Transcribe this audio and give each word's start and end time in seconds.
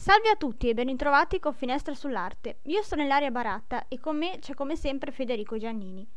Salve 0.00 0.30
a 0.30 0.34
tutti 0.34 0.66
e 0.66 0.72
ben 0.72 0.86
ritrovati 0.86 1.38
con 1.38 1.52
Finestra 1.52 1.92
sull'Arte. 1.92 2.60
Io 2.62 2.80
sono 2.80 3.02
Ilaria 3.02 3.30
Baratta 3.30 3.86
e 3.86 4.00
con 4.00 4.16
me 4.16 4.38
c'è 4.40 4.54
come 4.54 4.74
sempre 4.74 5.12
Federico 5.12 5.58
Giannini. 5.58 6.08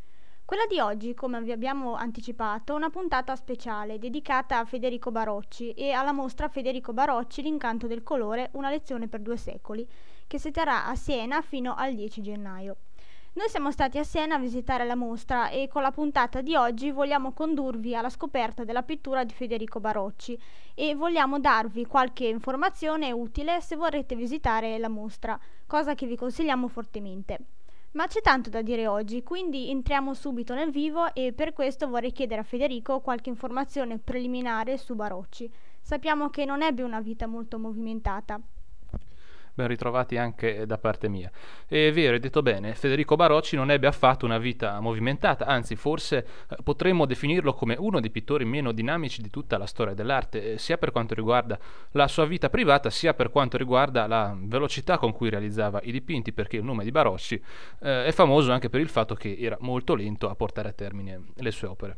Quella 0.46 0.66
di 0.68 0.80
oggi, 0.80 1.14
come 1.14 1.42
vi 1.42 1.52
abbiamo 1.52 1.96
anticipato, 1.96 2.72
è 2.72 2.78
una 2.78 2.90
puntata 2.90 3.36
speciale 3.36 4.00
dedicata 4.00 4.60
a 4.60 4.64
Federico 4.64 5.12
Barocci 5.12 5.74
e 5.74 5.92
alla 5.92 6.14
mostra 6.14 6.48
Federico 6.48 6.94
Barocci 6.94 7.42
L'incanto 7.42 7.86
del 7.86 8.04
colore, 8.04 8.52
una 8.54 8.70
lezione 8.70 9.10
per 9.10 9.20
due 9.20 9.36
secoli, 9.36 9.86
che 10.28 10.40
si 10.40 10.52
terrà 10.52 10.86
a 10.86 10.96
Siena 10.96 11.42
fino 11.42 11.76
al 11.76 11.94
10 11.94 12.22
gennaio. 12.22 12.78
Noi 13.36 13.50
siamo 13.50 13.72
stati 13.72 13.98
a 13.98 14.04
Siena 14.04 14.36
a 14.36 14.40
visitare 14.40 14.86
la 14.86 14.96
mostra 14.96 15.50
e 15.50 15.68
con 15.68 15.82
la 15.82 15.90
puntata 15.90 16.42
di 16.42 16.56
oggi 16.56 16.92
vogliamo 16.92 17.32
condurvi 17.32 17.96
alla 17.96 18.12
scoperta 18.12 18.64
della 18.64 18.84
pittura 18.84 19.24
di 19.24 19.34
Federico 19.34 19.80
Barocci 19.80 20.40
e 20.76 20.94
vogliamo 20.94 21.40
darvi 21.40 21.88
qualche 21.88 22.28
informazione 22.28 23.12
utile 23.12 23.60
se 23.60 23.76
vorrete 23.76 24.16
visitare 24.16 24.78
la 24.78 24.88
mostra, 24.88 25.40
cosa 25.66 25.96
che 25.96 26.06
vi 26.06 26.16
consigliamo 26.16 26.68
fortemente. 26.68 27.40
Ma 27.94 28.06
c'è 28.06 28.22
tanto 28.22 28.52
da 28.52 28.62
dire 28.62 28.86
oggi, 28.86 29.24
quindi 29.24 29.72
entriamo 29.72 30.14
subito 30.14 30.54
nel 30.54 30.70
vivo 30.70 31.12
e 31.16 31.34
per 31.34 31.54
questo 31.54 31.88
vorrei 31.88 32.12
chiedere 32.12 32.42
a 32.42 32.44
Federico 32.44 33.00
qualche 33.00 33.30
informazione 33.30 33.98
preliminare 33.98 34.78
su 34.78 34.94
Barocci. 34.94 35.52
Sappiamo 35.82 36.30
che 36.30 36.46
non 36.46 36.62
ebbe 36.62 36.84
una 36.84 37.02
vita 37.02 37.26
molto 37.26 37.58
movimentata 37.58 38.40
ben 39.54 39.68
ritrovati 39.68 40.18
anche 40.18 40.66
da 40.66 40.78
parte 40.78 41.10
mia. 41.10 41.32
È 41.68 41.92
vero, 41.92 42.14
hai 42.14 42.20
detto 42.20 42.42
bene, 42.42 42.74
Federico 42.74 43.16
Barocci 43.16 43.56
non 43.56 43.72
ebbe 43.72 43.88
affatto 43.88 44.26
una 44.26 44.38
vita 44.38 44.80
movimentata, 44.80 45.46
anzi 45.46 45.76
forse 45.76 46.26
eh, 46.50 46.56
potremmo 46.64 47.06
definirlo 47.06 47.54
come 47.54 47.76
uno 47.78 48.00
dei 48.00 48.10
pittori 48.10 48.46
meno 48.46 48.72
dinamici 48.72 49.22
di 49.22 49.30
tutta 49.30 49.58
la 49.58 49.66
storia 49.66 49.94
dell'arte, 49.94 50.54
eh, 50.54 50.58
sia 50.58 50.78
per 50.78 50.92
quanto 50.92 51.14
riguarda 51.14 51.58
la 51.92 52.08
sua 52.08 52.26
vita 52.26 52.50
privata, 52.50 52.90
sia 52.90 53.14
per 53.14 53.30
quanto 53.30 53.58
riguarda 53.58 54.08
la 54.08 54.36
velocità 54.38 54.98
con 54.98 55.12
cui 55.12 55.30
realizzava 55.30 55.80
i 55.84 55.92
dipinti, 55.92 56.34
perché 56.34 56.58
il 56.58 56.64
nome 56.64 56.84
di 56.84 56.92
Barocci 56.92 57.42
eh, 57.82 58.06
è 58.06 58.12
famoso 58.12 58.52
anche 58.52 58.70
per 58.70 58.80
il 58.80 58.90
fatto 58.90 59.16
che 59.16 59.36
era 59.40 59.58
molto 59.60 59.96
lento 59.96 60.30
a 60.30 60.36
portare 60.36 60.70
a 60.70 60.74
termine 60.74 61.22
le 61.36 61.52
sue 61.52 61.68
opere. 61.68 61.98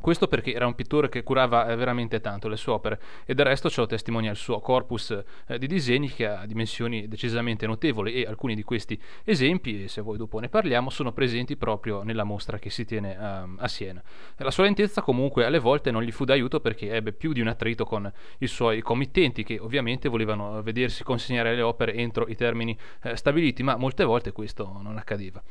Questo 0.00 0.28
perché 0.28 0.52
era 0.52 0.66
un 0.66 0.74
pittore 0.74 1.08
che 1.08 1.22
curava 1.22 1.68
eh, 1.68 1.76
veramente 1.76 2.20
tanto 2.20 2.48
le 2.48 2.56
sue 2.56 2.72
opere 2.72 3.00
e 3.24 3.34
del 3.34 3.46
resto 3.46 3.70
lo 3.74 3.86
testimonia 3.86 4.30
il 4.30 4.36
suo 4.36 4.60
corpus 4.60 5.22
eh, 5.46 5.58
di 5.58 5.66
disegni 5.66 6.08
che 6.08 6.26
ha 6.26 6.46
dimensioni 6.46 7.08
decisamente 7.08 7.66
notevoli 7.66 8.14
e 8.14 8.26
alcuni 8.26 8.54
di 8.54 8.62
questi 8.62 9.00
esempi, 9.24 9.88
se 9.88 10.00
voi 10.00 10.16
dopo 10.16 10.38
ne 10.40 10.48
parliamo, 10.48 10.90
sono 10.90 11.12
presenti 11.12 11.56
proprio 11.56 12.02
nella 12.02 12.24
mostra 12.24 12.58
che 12.58 12.70
si 12.70 12.84
tiene 12.84 13.16
um, 13.16 13.56
a 13.60 13.68
Siena. 13.68 14.02
La 14.36 14.50
sua 14.50 14.64
lentezza 14.64 15.02
comunque 15.02 15.44
alle 15.44 15.58
volte 15.58 15.90
non 15.90 16.02
gli 16.02 16.10
fu 16.10 16.24
d'aiuto 16.24 16.60
perché 16.60 16.92
ebbe 16.92 17.12
più 17.12 17.32
di 17.32 17.40
un 17.40 17.48
attrito 17.48 17.84
con 17.84 18.10
i 18.38 18.46
suoi 18.46 18.80
committenti 18.82 19.44
che 19.44 19.58
ovviamente 19.58 20.08
volevano 20.08 20.62
vedersi 20.62 21.04
consegnare 21.04 21.54
le 21.54 21.62
opere 21.62 21.94
entro 21.94 22.26
i 22.28 22.34
termini 22.34 22.76
eh, 23.02 23.16
stabiliti, 23.16 23.62
ma 23.62 23.76
molte 23.76 24.04
volte 24.04 24.32
questo 24.32 24.78
non 24.82 24.96
accadeva. 24.96 25.42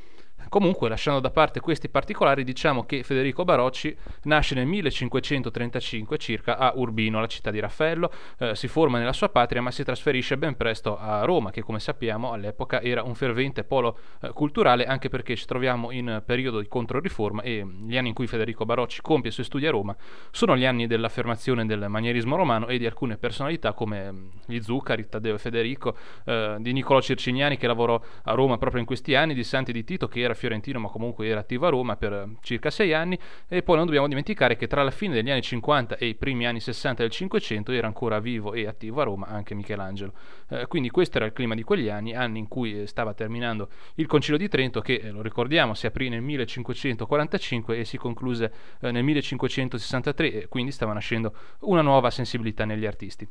Comunque, 0.49 0.87
lasciando 0.89 1.19
da 1.19 1.29
parte 1.29 1.59
questi 1.59 1.89
particolari, 1.89 2.43
diciamo 2.43 2.85
che 2.85 3.03
Federico 3.03 3.43
Barocci 3.43 3.95
nasce 4.23 4.55
nel 4.55 4.65
1535 4.65 6.17
circa 6.17 6.57
a 6.57 6.71
Urbino, 6.75 7.19
la 7.19 7.27
città 7.27 7.51
di 7.51 7.59
Raffaello, 7.59 8.11
eh, 8.39 8.55
si 8.55 8.67
forma 8.67 8.97
nella 8.97 9.13
sua 9.13 9.29
patria 9.29 9.61
ma 9.61 9.71
si 9.71 9.83
trasferisce 9.83 10.37
ben 10.37 10.55
presto 10.55 10.97
a 10.97 11.23
Roma, 11.25 11.51
che 11.51 11.61
come 11.61 11.79
sappiamo 11.79 12.31
all'epoca 12.31 12.81
era 12.81 13.03
un 13.03 13.15
fervente 13.15 13.63
polo 13.63 13.97
eh, 14.21 14.29
culturale, 14.29 14.85
anche 14.85 15.09
perché 15.09 15.35
ci 15.35 15.45
troviamo 15.45 15.91
in 15.91 16.21
periodo 16.25 16.59
di 16.59 16.67
controriforma 16.67 17.41
e 17.41 17.65
gli 17.85 17.97
anni 17.97 18.09
in 18.09 18.13
cui 18.13 18.27
Federico 18.27 18.65
Barocci 18.65 19.01
compie 19.01 19.29
i 19.29 19.33
suoi 19.33 19.45
studi 19.45 19.67
a 19.67 19.71
Roma 19.71 19.95
sono 20.31 20.55
gli 20.55 20.65
anni 20.65 20.87
dell'affermazione 20.87 21.65
del 21.65 21.87
manierismo 21.89 22.35
romano 22.35 22.67
e 22.67 22.77
di 22.77 22.85
alcune 22.85 23.17
personalità 23.17 23.73
come 23.73 24.11
mm, 24.11 24.27
gli 24.45 24.61
Zuccari, 24.61 25.09
Taddeo 25.09 25.35
e 25.35 25.39
Federico, 25.39 25.95
eh, 26.25 26.55
di 26.59 26.71
Niccolò 26.71 27.01
Circiniani 27.01 27.57
che 27.57 27.67
lavorò 27.67 27.99
a 28.23 28.33
Roma 28.33 28.57
proprio 28.57 28.79
in 28.79 28.87
questi 28.87 29.15
anni, 29.15 29.33
di 29.33 29.43
Santi 29.43 29.71
di 29.71 29.83
Tito 29.83 30.07
che 30.07 30.21
era 30.21 30.33
fiorentino 30.37 30.79
ma 30.79 30.87
comunque 30.87 31.27
era 31.27 31.41
attivo 31.41 31.67
a 31.67 31.69
Roma 31.69 31.97
per 31.97 32.29
circa 32.41 32.69
sei 32.69 32.93
anni 32.93 33.19
e 33.47 33.63
poi 33.63 33.75
non 33.75 33.85
dobbiamo 33.85 34.07
dimenticare 34.07 34.55
che 34.55 34.67
tra 34.67 34.83
la 34.83 34.91
fine 34.91 35.13
degli 35.15 35.29
anni 35.29 35.41
50 35.41 35.97
e 35.97 36.05
i 36.05 36.15
primi 36.15 36.45
anni 36.45 36.59
60 36.59 37.01
del 37.01 37.11
500 37.11 37.71
era 37.71 37.87
ancora 37.87 38.19
vivo 38.19 38.53
e 38.53 38.67
attivo 38.67 39.01
a 39.01 39.03
Roma 39.03 39.27
anche 39.27 39.55
Michelangelo. 39.55 40.13
Eh, 40.49 40.67
quindi 40.67 40.89
questo 40.89 41.17
era 41.17 41.25
il 41.25 41.33
clima 41.33 41.55
di 41.55 41.63
quegli 41.63 41.89
anni, 41.89 42.13
anni 42.13 42.39
in 42.39 42.47
cui 42.47 42.87
stava 42.87 43.13
terminando 43.13 43.69
il 43.95 44.05
Concilio 44.05 44.37
di 44.37 44.47
Trento 44.47 44.79
che, 44.81 44.95
eh, 44.95 45.09
lo 45.09 45.21
ricordiamo, 45.21 45.73
si 45.73 45.87
aprì 45.87 46.09
nel 46.09 46.21
1545 46.21 47.79
e 47.79 47.85
si 47.85 47.97
concluse 47.97 48.53
eh, 48.81 48.91
nel 48.91 49.03
1563 49.03 50.33
e 50.33 50.47
quindi 50.47 50.71
stava 50.71 50.93
nascendo 50.93 51.33
una 51.61 51.81
nuova 51.81 52.09
sensibilità 52.09 52.63
negli 52.65 52.85
artisti. 52.85 53.27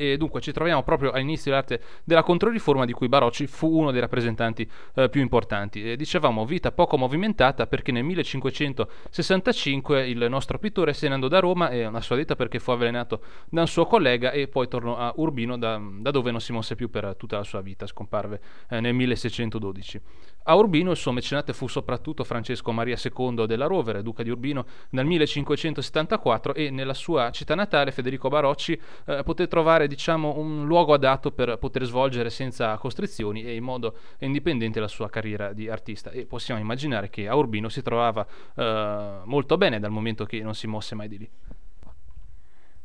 E 0.00 0.16
dunque 0.16 0.40
ci 0.40 0.50
troviamo 0.50 0.82
proprio 0.82 1.10
all'inizio 1.10 1.50
dell'arte 1.50 1.82
della 2.04 2.22
Controriforma 2.22 2.86
di 2.86 2.94
cui 2.94 3.08
Barocci 3.08 3.46
fu 3.46 3.80
uno 3.80 3.90
dei 3.90 4.00
rappresentanti 4.00 4.66
eh, 4.94 5.10
più 5.10 5.20
importanti. 5.20 5.92
E 5.92 5.96
dicevamo 5.96 6.46
vita 6.46 6.72
poco 6.72 6.96
movimentata 6.96 7.66
perché 7.66 7.92
nel 7.92 8.04
1565 8.04 10.08
il 10.08 10.26
nostro 10.30 10.58
pittore 10.58 10.94
se 10.94 11.06
ne 11.08 11.14
andò 11.14 11.28
da 11.28 11.38
Roma 11.38 11.68
e 11.68 11.84
una 11.84 12.00
sua 12.00 12.16
detta 12.16 12.34
perché 12.34 12.58
fu 12.58 12.70
avvelenato 12.70 13.20
da 13.50 13.60
un 13.60 13.68
suo 13.68 13.84
collega 13.84 14.30
e 14.30 14.48
poi 14.48 14.68
tornò 14.68 14.96
a 14.96 15.12
Urbino 15.16 15.58
da, 15.58 15.78
da 15.98 16.10
dove 16.10 16.30
non 16.30 16.40
si 16.40 16.52
mosse 16.52 16.76
più 16.76 16.88
per 16.88 17.14
tutta 17.18 17.36
la 17.36 17.44
sua 17.44 17.60
vita, 17.60 17.86
scomparve 17.86 18.40
eh, 18.70 18.80
nel 18.80 18.94
1612. 18.94 20.00
A 20.44 20.54
Urbino 20.54 20.90
il 20.90 20.96
suo 20.96 21.12
mecenate 21.12 21.52
fu 21.52 21.66
soprattutto 21.68 22.24
Francesco 22.24 22.72
Maria 22.72 22.96
II 22.96 23.46
della 23.46 23.66
Rovere, 23.66 24.02
duca 24.02 24.22
di 24.22 24.30
Urbino, 24.30 24.64
nel 24.90 25.04
1574 25.04 26.54
e 26.54 26.70
nella 26.70 26.94
sua 26.94 27.30
città 27.30 27.54
natale 27.54 27.92
Federico 27.92 28.28
Barocci 28.28 28.80
eh, 29.04 29.22
poté 29.22 29.48
trovare 29.48 29.86
diciamo, 29.86 30.38
un 30.38 30.66
luogo 30.66 30.94
adatto 30.94 31.30
per 31.30 31.58
poter 31.58 31.84
svolgere 31.84 32.30
senza 32.30 32.76
costrizioni 32.78 33.44
e 33.44 33.54
in 33.54 33.62
modo 33.62 33.96
indipendente 34.20 34.80
la 34.80 34.88
sua 34.88 35.10
carriera 35.10 35.52
di 35.52 35.68
artista 35.68 36.10
e 36.10 36.24
possiamo 36.24 36.58
immaginare 36.58 37.10
che 37.10 37.28
a 37.28 37.36
Urbino 37.36 37.68
si 37.68 37.82
trovava 37.82 38.26
eh, 38.54 39.20
molto 39.24 39.58
bene 39.58 39.78
dal 39.78 39.90
momento 39.90 40.24
che 40.24 40.40
non 40.40 40.54
si 40.54 40.66
mosse 40.66 40.94
mai 40.94 41.08
di 41.08 41.18
lì. 41.18 41.30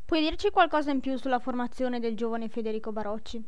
Puoi 0.04 0.20
dirci 0.20 0.50
qualcosa 0.50 0.90
in 0.90 1.00
più 1.00 1.16
sulla 1.16 1.38
formazione 1.38 2.00
del 2.00 2.14
giovane 2.14 2.48
Federico 2.48 2.92
Barocci? 2.92 3.42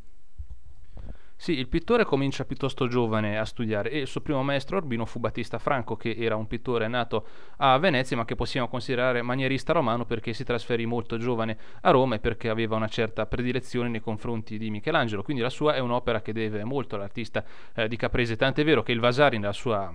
Sì, 1.41 1.53
il 1.57 1.69
pittore 1.69 2.05
comincia 2.05 2.45
piuttosto 2.45 2.89
giovane 2.89 3.39
a 3.39 3.45
studiare 3.45 3.91
e 3.93 4.01
il 4.01 4.07
suo 4.09 4.21
primo 4.21 4.43
maestro 4.43 4.77
Urbino 4.77 5.07
fu 5.07 5.21
Battista 5.21 5.61
Franco, 5.61 5.95
che 5.95 6.17
era 6.19 6.35
un 6.35 6.49
pittore 6.49 6.89
nato 6.89 7.27
a 7.59 7.79
Venezia 7.79 8.17
ma 8.17 8.25
che 8.25 8.35
possiamo 8.35 8.67
considerare 8.67 9.23
manierista 9.23 9.73
romano 9.73 10.05
perché 10.05 10.33
si 10.33 10.43
trasferì 10.43 10.85
molto 10.85 11.17
giovane 11.17 11.57
a 11.83 11.91
Roma 11.93 12.17
e 12.17 12.19
perché 12.19 12.49
aveva 12.49 12.75
una 12.75 12.89
certa 12.89 13.25
predilezione 13.27 13.89
nei 13.89 14.01
confronti 14.01 14.59
di 14.59 14.69
Michelangelo. 14.69 15.23
Quindi 15.23 15.41
la 15.41 15.49
sua 15.49 15.77
è 15.77 15.79
un'opera 15.79 16.23
che 16.23 16.33
deve 16.33 16.65
molto 16.65 16.97
all'artista 16.97 17.45
eh, 17.73 17.87
di 17.87 17.95
Caprese, 17.95 18.35
tant'è 18.35 18.65
vero 18.65 18.83
che 18.83 18.91
il 18.91 18.99
Vasari 18.99 19.39
nella 19.39 19.53
sua 19.53 19.95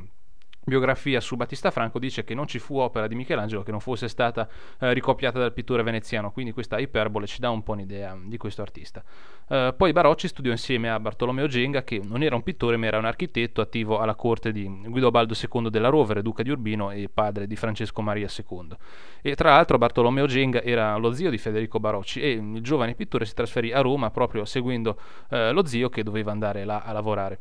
biografia 0.65 1.19
su 1.19 1.35
Battista 1.35 1.71
Franco 1.71 1.99
dice 1.99 2.23
che 2.23 2.33
non 2.33 2.47
ci 2.47 2.59
fu 2.59 2.77
opera 2.77 3.07
di 3.07 3.15
Michelangelo 3.15 3.63
che 3.63 3.71
non 3.71 3.79
fosse 3.79 4.07
stata 4.07 4.47
eh, 4.79 4.93
ricopiata 4.93 5.39
dal 5.39 5.53
pittore 5.53 5.83
veneziano, 5.83 6.31
quindi 6.31 6.51
questa 6.51 6.79
iperbole 6.79 7.27
ci 7.27 7.39
dà 7.39 7.49
un 7.49 7.63
po' 7.63 7.73
un'idea 7.73 8.17
di 8.23 8.37
questo 8.37 8.61
artista. 8.61 9.03
Eh, 9.47 9.73
poi 9.75 9.91
Barocci 9.91 10.27
studiò 10.27 10.51
insieme 10.51 10.89
a 10.89 10.99
Bartolomeo 10.99 11.47
Genga, 11.47 11.83
che 11.83 12.01
non 12.03 12.23
era 12.23 12.35
un 12.35 12.43
pittore 12.43 12.77
ma 12.77 12.85
era 12.85 12.97
un 12.97 13.05
architetto 13.05 13.61
attivo 13.61 13.99
alla 13.99 14.15
corte 14.15 14.51
di 14.51 14.67
Guidobaldo 14.87 15.33
II 15.33 15.69
della 15.69 15.89
Rovere, 15.89 16.21
duca 16.21 16.43
di 16.43 16.49
Urbino 16.49 16.91
e 16.91 17.09
padre 17.13 17.47
di 17.47 17.55
Francesco 17.55 18.01
Maria 18.01 18.27
II. 18.27 18.75
E 19.21 19.35
tra 19.35 19.51
l'altro 19.51 19.77
Bartolomeo 19.77 20.25
Genga 20.25 20.61
era 20.61 20.95
lo 20.95 21.11
zio 21.11 21.29
di 21.29 21.37
Federico 21.37 21.79
Barocci 21.79 22.21
e 22.21 22.31
il 22.31 22.61
giovane 22.61 22.95
pittore 22.95 23.25
si 23.25 23.33
trasferì 23.33 23.71
a 23.71 23.81
Roma 23.81 24.11
proprio 24.11 24.45
seguendo 24.45 24.97
eh, 25.29 25.51
lo 25.51 25.65
zio 25.65 25.89
che 25.89 26.03
doveva 26.03 26.31
andare 26.31 26.63
là 26.65 26.81
a 26.81 26.91
lavorare 26.91 27.39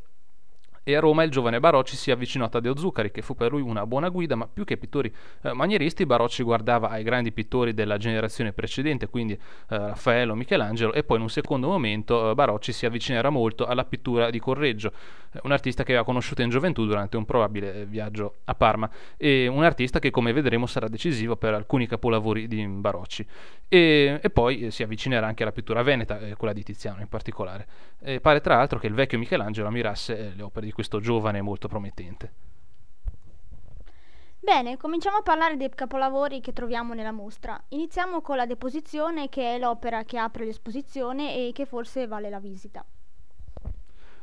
e 0.85 0.97
a 0.97 1.01
Roma 1.01 1.23
il 1.23 1.31
giovane 1.31 1.61
Barocci 1.61 1.97
si 1.97 2.11
avvicinò 2.11 2.47
a 2.47 2.49
Taddeo 2.49 2.77
Zuccari, 2.77 3.11
che 3.11 3.23
fu 3.23 3.35
per 3.35 3.53
lui 3.53 3.61
una 3.61 3.87
buona 3.87 4.09
guida, 4.09 4.35
ma 4.35 4.49
più 4.53 4.65
che 4.65 4.77
pittori 4.77 5.13
eh, 5.43 5.53
manieristi, 5.53 6.05
Barocci 6.07 6.43
guardava 6.43 6.89
ai 6.91 7.03
grandi 7.05 7.31
pittori 7.33 7.73
della 7.73 7.97
generazione 7.99 8.53
precedente, 8.53 9.09
quindi 9.09 9.35
eh, 9.35 9.39
Raffaello, 9.69 10.35
Michelangelo, 10.35 10.93
e 10.93 11.05
poi 11.05 11.19
in 11.19 11.23
un 11.23 11.31
secondo 11.31 11.69
momento 11.69 12.31
eh, 12.31 12.35
Barocci 12.35 12.73
si 12.73 12.85
avvicinerà 12.85 13.31
molto 13.31 13.67
alla 13.67 13.85
pittura 13.85 14.31
di 14.31 14.41
Correggio, 14.41 14.93
eh, 15.33 15.41
un 15.45 15.53
artista 15.53 15.85
che 15.85 15.93
aveva 15.93 16.05
conosciuto 16.05 16.43
in 16.43 16.51
gioventù 16.51 16.85
durante 16.85 17.17
un 17.17 17.25
probabile 17.25 17.75
eh, 17.75 17.87
viaggio 17.87 18.39
a 18.45 18.55
Parma, 18.55 18.91
e 19.17 19.47
un 19.47 19.63
artista 19.63 20.01
che 20.01 20.11
come 20.11 20.33
vedremo 20.33 20.67
sarà 20.67 20.89
decisivo 20.89 21.37
per 21.37 21.55
alcuni 21.55 21.87
capolavori 21.87 22.49
di 22.49 22.67
Barocci. 22.67 23.25
E, 23.69 24.19
e 24.21 24.31
poi 24.31 24.67
eh, 24.67 24.71
si 24.71 24.83
avvicinerà 24.83 25.27
anche 25.27 25.45
alla 25.45 25.53
pittura 25.53 25.83
veneta, 25.83 26.19
quella 26.37 26.53
di 26.53 26.63
Tiziano 26.65 27.01
in 27.01 27.09
particolare. 27.09 27.67
Pare 28.21 28.41
tra 28.41 28.57
l'altro 28.57 28.81
che 28.81 28.89
il 28.89 28.95
vecchio 28.95 29.17
Michelangelo 29.17 29.69
ammirasse 29.69 30.33
le 30.35 30.43
opere 30.43 30.67
di 30.67 30.72
di 30.73 30.75
questo 30.75 31.01
giovane 31.01 31.43
molto 31.43 31.69
promettente. 31.69 32.33
Bene, 34.41 34.77
cominciamo 34.77 35.19
a 35.19 35.23
parlare 35.23 35.57
dei 35.57 35.69
capolavori 35.69 36.41
che 36.41 36.53
troviamo 36.53 36.95
nella 36.95 37.13
mostra. 37.13 37.63
Iniziamo 37.69 38.23
con 38.23 38.37
la 38.37 38.47
Deposizione, 38.47 39.29
che 39.29 39.55
è 39.55 39.59
l'opera 39.59 40.03
che 40.03 40.19
apre 40.19 40.45
l'esposizione 40.47 41.37
e 41.37 41.53
che 41.53 41.65
forse 41.65 42.09
vale 42.09 42.29
la 42.29 42.41
visita. 42.41 42.85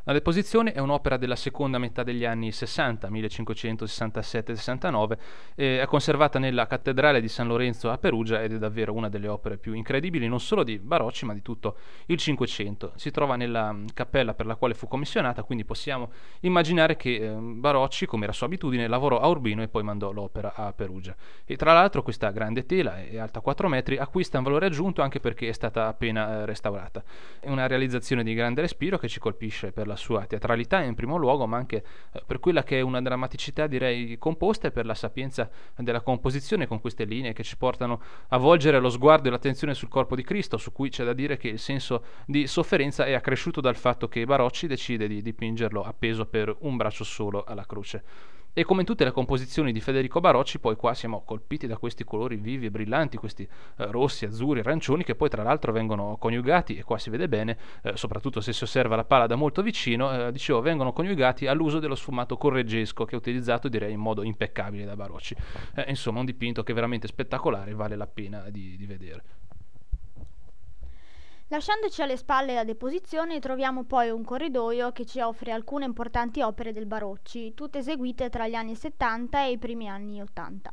La 0.10 0.16
deposizione 0.16 0.72
è 0.72 0.80
un'opera 0.80 1.18
della 1.18 1.36
seconda 1.36 1.78
metà 1.78 2.02
degli 2.02 2.26
anni 2.26 2.52
60, 2.52 3.12
1567-69, 3.12 5.18
è 5.54 5.86
conservata 5.86 6.40
nella 6.40 6.66
cattedrale 6.66 7.22
di 7.22 7.28
San 7.28 7.46
Lorenzo 7.46 7.92
a 7.92 8.00
Perugia 8.00 8.42
ed 8.42 8.54
è 8.54 8.58
davvero 8.58 8.94
una 8.94 9.08
delle 9.08 9.28
opere 9.28 9.60
più 9.60 9.74
incredibili 9.74 10.28
non 10.28 10.40
solo 10.40 10.64
di 10.64 10.80
Barocci 10.80 11.26
ma 11.26 11.36
di 11.36 11.44
tutto 11.44 11.76
il 12.08 12.18
Cinquecento. 12.18 12.94
Si 12.96 13.12
trova 13.12 13.36
nella 13.36 13.72
mm, 13.72 13.90
cappella 13.94 14.34
per 14.34 14.48
la 14.48 14.56
quale 14.56 14.74
fu 14.74 14.88
commissionata, 14.88 15.44
quindi 15.44 15.64
possiamo 15.64 16.10
immaginare 16.40 16.96
che 16.96 17.18
eh, 17.18 17.30
Barocci, 17.30 18.08
come 18.08 18.24
era 18.24 18.34
sua 18.34 18.48
abitudine, 18.48 18.88
lavorò 18.88 19.20
a 19.20 19.28
Urbino 19.28 19.62
e 19.62 19.68
poi 19.68 19.84
mandò 19.84 20.12
l'opera 20.12 20.56
a 20.56 20.74
Perugia. 20.74 21.16
E 21.46 21.56
tra 21.56 21.74
l'altro 21.74 22.02
questa 22.02 22.32
grande 22.32 22.66
tela, 22.66 22.98
è 22.98 23.20
alta 23.20 23.42
4 23.42 23.68
metri, 23.68 23.98
acquista 23.98 24.40
un 24.40 24.44
valore 24.44 24.66
aggiunto 24.66 25.04
anche 25.04 25.20
perché 25.20 25.50
è 25.50 25.54
stata 25.54 25.86
appena 25.86 26.40
eh, 26.40 26.46
restaurata. 26.48 27.04
È 27.40 27.48
una 27.48 27.68
realizzazione 27.68 28.24
di 28.24 28.34
grande 28.34 28.62
respiro 28.62 28.98
che 28.98 29.08
ci 29.08 29.20
colpisce 29.20 29.72
per 29.72 29.86
la 29.86 29.98
sua 30.00 30.26
teatralità 30.26 30.82
in 30.82 30.96
primo 30.96 31.18
luogo, 31.18 31.46
ma 31.46 31.58
anche 31.58 31.84
eh, 32.12 32.24
per 32.26 32.40
quella 32.40 32.64
che 32.64 32.80
è 32.80 32.82
una 32.82 33.02
drammaticità 33.02 33.68
direi 33.68 34.18
composta 34.18 34.70
e 34.70 34.72
per 34.72 34.86
la 34.86 34.96
sapienza 34.96 35.50
della 35.76 36.02
composizione 36.02 36.66
con 36.66 36.82
queste 36.82 37.04
linee 37.04 37.34
che 37.34 37.44
ci 37.44 37.58
portano 37.58 38.02
a 38.30 38.38
volgere 38.38 38.80
lo 38.80 38.90
sguardo 38.90 39.28
e 39.28 39.32
l'attenzione 39.32 39.76
sul 39.76 39.90
corpo 39.90 40.16
di 40.16 40.24
Cristo, 40.24 40.58
su 40.58 40.72
cui 40.72 40.90
c'è 40.90 41.04
da 41.04 41.14
dire 41.14 41.38
che 41.38 41.50
il 41.50 41.60
senso 41.60 42.04
di 42.26 42.48
sofferenza 42.48 43.06
è 43.06 43.14
accresciuto 43.14 43.62
dal 43.62 43.76
fatto 43.76 44.08
che 44.08 44.26
Barocci 44.26 44.66
decide 44.66 45.08
di 45.08 45.22
dipingerlo 45.22 45.84
appeso 45.84 46.26
per 46.26 46.56
un 46.62 46.78
braccio 46.78 47.04
solo 47.04 47.44
alla 47.44 47.66
croce. 47.66 48.38
E 48.52 48.64
come 48.66 48.82
in 48.82 48.88
tutte 48.88 49.04
le 49.04 49.12
composizioni 49.12 49.72
di 49.72 49.80
Federico 49.80 50.20
Barocci, 50.20 50.60
poi 50.60 50.76
qua 50.76 50.94
siamo 50.94 51.22
colpiti 51.24 51.68
da 51.68 51.78
questi 51.78 52.04
colori 52.04 52.36
vivi 52.36 52.66
e 52.66 52.72
brillanti, 52.72 53.16
questi 53.16 53.44
eh, 53.44 53.86
rossi, 53.92 54.26
azzurri, 54.26 54.60
arancioni, 54.60 55.04
che 55.04 55.16
poi 55.16 55.30
tra 55.30 55.44
l'altro 55.44 55.72
vengono 55.72 56.18
coniugati, 56.18 56.76
e 56.76 56.84
qua 56.84 56.98
si 56.98 57.10
vede 57.10 57.30
bene, 57.30 57.58
eh, 57.84 57.96
soprattutto 57.96 58.42
se 58.42 58.52
si 58.52 58.64
osserva 58.64 58.96
la 58.96 59.06
pala 59.06 59.28
da 59.28 59.36
molto 59.36 59.62
vicino, 59.62 60.28
eh, 60.28 60.32
dicevo, 60.32 60.62
vengono 60.62 60.92
coniugati 60.92 61.48
all'uso 61.48 61.80
dello 61.80 61.96
sfumato 61.96 62.38
correggesco, 62.38 63.06
che 63.06 63.14
è 63.14 63.18
utilizzato 63.18 63.70
direi 63.70 63.94
in 63.94 64.00
modo 64.00 64.24
impeccabile 64.24 64.84
da 64.84 64.96
Barocci. 64.96 65.36
Eh, 65.76 65.86
insomma, 65.88 66.20
un 66.20 66.26
dipinto 66.26 66.64
che 66.64 66.72
è 66.72 66.76
veramente 66.76 67.08
spettacolare 67.08 67.74
vale 67.74 67.96
la 67.96 68.08
pena 68.08 68.50
di, 68.50 68.76
di 68.76 68.86
vedere. 68.86 69.24
Lasciandoci 71.52 72.04
alle 72.04 72.16
spalle 72.16 72.54
la 72.54 72.64
deposizione 72.64 73.40
troviamo 73.40 73.84
poi 73.84 74.12
un 74.12 74.24
corridoio 74.24 74.92
che 74.92 75.04
ci 75.04 75.20
offre 75.20 75.52
alcune 75.52 75.86
importanti 75.86 76.44
opere 76.44 76.74
del 76.74 76.86
Barocci, 76.86 77.56
tutte 77.56 77.80
eseguite 77.80 78.30
tra 78.30 78.48
gli 78.48 78.54
anni 78.54 78.76
70 78.76 79.46
e 79.46 79.52
i 79.54 79.58
primi 79.58 79.90
anni 79.90 80.22
80. 80.22 80.72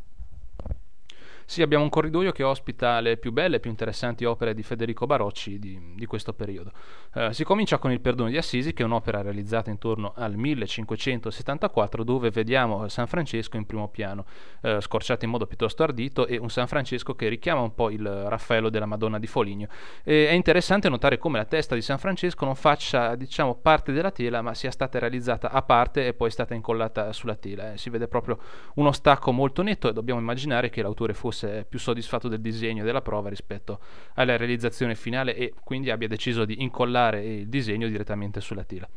Sì, 1.49 1.63
abbiamo 1.63 1.85
un 1.85 1.91
corridoio 1.91 2.33
che 2.33 2.43
ospita 2.43 2.99
le 2.99 3.19
più 3.19 3.31
belle 3.31 3.57
e 3.57 3.61
più 3.61 3.71
interessanti 3.71 4.25
opere 4.25 4.53
di 4.53 4.65
Federico 4.65 5.07
Barocci 5.07 5.61
di, 5.61 5.81
di 5.95 6.05
questo 6.05 6.33
periodo. 6.33 6.73
Eh, 7.15 7.33
si 7.33 7.45
comincia 7.45 7.79
con 7.79 7.93
il 7.93 8.01
Perdono 8.01 8.29
di 8.29 8.37
Assisi, 8.37 8.73
che 8.73 8.83
è 8.83 8.85
un'opera 8.85 9.23
realizzata 9.23 9.71
intorno 9.71 10.13
al 10.17 10.35
1574, 10.35 12.03
dove 12.03 12.31
vediamo 12.31 12.89
San 12.89 13.07
Francesco 13.07 13.57
in 13.57 13.65
primo 13.65 13.89
piano, 13.89 14.25
eh, 14.61 14.81
scorciato 14.81 15.25
in 15.25 15.31
modo 15.31 15.47
piuttosto 15.47 15.85
ardito, 15.85 16.27
e 16.27 16.37
un 16.37 16.51
San 16.51 16.67
Francesco 16.67 17.15
che 17.15 17.29
richiama 17.29 17.61
un 17.61 17.77
po' 17.77 17.91
il 17.91 18.05
Raffaello 18.05 18.69
della 18.69 18.87
Madonna 18.87 19.21
di 19.21 19.29
Foligno. 19.29 19.69
E 20.03 20.27
è 20.27 20.33
interessante 20.33 20.89
notare 20.89 21.17
come 21.17 21.39
la 21.39 21.45
testa 21.45 21.77
di 21.77 21.81
San 21.81 21.99
Francesco 21.99 22.45
non 22.45 22.57
faccia, 22.57 23.15
diciamo, 23.15 23.55
parte 23.55 23.93
della 23.93 24.11
tela, 24.11 24.43
ma 24.43 24.53
sia 24.53 24.73
stata 24.73 24.99
realizzata 24.99 25.53
a 25.53 25.63
parte 25.63 26.09
e 26.09 26.13
poi 26.13 26.27
è 26.27 26.33
stata 26.33 26.55
incollata 26.55 27.13
sulla 27.13 27.37
tela. 27.37 27.75
Eh. 27.75 27.79
Si 27.79 27.89
vede 27.89 28.09
proprio 28.09 28.37
uno 28.75 28.91
stacco 28.91 29.31
molto 29.31 29.63
netto 29.63 29.89
e 29.89 29.93
dobbiamo 29.93 30.19
immaginare 30.19 30.71
che 30.71 30.83
l'autore 30.83 31.15
fosse 31.15 31.35
fosse 31.37 31.67
più 31.69 31.79
soddisfatto 31.79 32.29
del 32.29 32.41
disegno 32.41 32.83
della 32.83 33.03
prova 33.03 33.29
rispetto 33.29 33.81
alla 34.15 34.37
realizzazione 34.37 34.95
finale 34.95 35.37
e 35.37 35.53
quindi 35.63 35.91
abbia 35.91 36.09
deciso 36.09 36.47
di 36.47 36.63
incollare 36.63 37.25
il 37.25 37.49
disegno 37.49 37.87
direttamente 37.89 38.41
sulla 38.41 38.65
tela. 38.65 38.89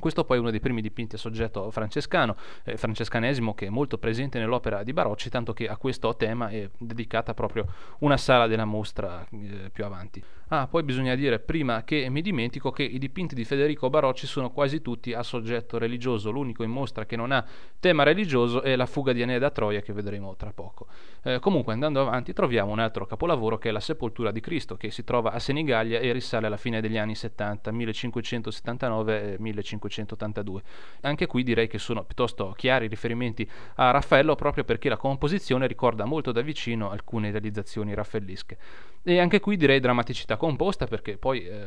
Questo 0.00 0.24
poi 0.24 0.38
è 0.38 0.40
uno 0.40 0.50
dei 0.50 0.60
primi 0.60 0.80
dipinti 0.80 1.16
a 1.16 1.18
soggetto 1.18 1.70
francescano, 1.70 2.34
eh, 2.64 2.78
francescanesimo, 2.78 3.54
che 3.54 3.66
è 3.66 3.68
molto 3.68 3.98
presente 3.98 4.38
nell'opera 4.38 4.82
di 4.82 4.94
Barocci, 4.94 5.28
tanto 5.28 5.52
che 5.52 5.68
a 5.68 5.76
questo 5.76 6.16
tema 6.16 6.48
è 6.48 6.68
dedicata 6.78 7.34
proprio 7.34 7.66
una 7.98 8.16
sala 8.16 8.46
della 8.46 8.64
mostra 8.64 9.24
eh, 9.30 9.68
più 9.70 9.84
avanti. 9.84 10.24
Ah, 10.48 10.66
poi 10.66 10.82
bisogna 10.82 11.14
dire 11.14 11.38
prima 11.38 11.84
che 11.84 12.08
mi 12.08 12.22
dimentico 12.22 12.72
che 12.72 12.82
i 12.82 12.98
dipinti 12.98 13.34
di 13.34 13.44
Federico 13.44 13.88
Barocci 13.90 14.26
sono 14.26 14.50
quasi 14.50 14.80
tutti 14.80 15.12
a 15.12 15.22
soggetto 15.22 15.78
religioso, 15.78 16.30
l'unico 16.30 16.64
in 16.64 16.70
mostra 16.70 17.04
che 17.04 17.14
non 17.14 17.30
ha 17.30 17.44
tema 17.78 18.02
religioso 18.02 18.62
è 18.62 18.74
la 18.74 18.86
fuga 18.86 19.12
di 19.12 19.20
Enea 19.20 19.38
da 19.38 19.50
Troia 19.50 19.80
che 19.80 19.92
vedremo 19.92 20.34
tra 20.34 20.50
poco. 20.52 20.86
Eh, 21.22 21.38
comunque 21.38 21.72
andando 21.72 22.00
avanti 22.00 22.32
troviamo 22.32 22.72
un 22.72 22.78
altro 22.78 23.04
capolavoro 23.06 23.58
che 23.58 23.68
è 23.68 23.72
la 23.72 23.80
sepoltura 23.80 24.30
di 24.30 24.40
Cristo 24.40 24.76
che 24.76 24.90
si 24.90 25.04
trova 25.04 25.32
a 25.32 25.38
Senigallia 25.38 25.98
e 25.98 26.12
risale 26.12 26.46
alla 26.46 26.56
fine 26.56 26.80
degli 26.80 26.96
anni 26.96 27.14
70, 27.14 27.70
1579 27.72 29.36
1582. 29.38 30.62
Anche 31.02 31.26
qui 31.26 31.42
direi 31.42 31.68
che 31.68 31.78
sono 31.78 32.04
piuttosto 32.04 32.54
chiari 32.56 32.86
i 32.86 32.88
riferimenti 32.88 33.48
a 33.76 33.90
Raffaello 33.90 34.34
proprio 34.34 34.64
perché 34.64 34.88
la 34.88 34.96
composizione 34.96 35.66
ricorda 35.66 36.04
molto 36.04 36.32
da 36.32 36.40
vicino 36.40 36.90
alcune 36.90 37.30
realizzazioni 37.30 37.94
raffaellische. 37.94 38.56
E 39.02 39.18
anche 39.18 39.40
qui 39.40 39.56
direi 39.56 39.80
drammaticità 39.80 40.36
composta 40.36 40.86
perché 40.86 41.16
poi 41.16 41.46
eh, 41.46 41.66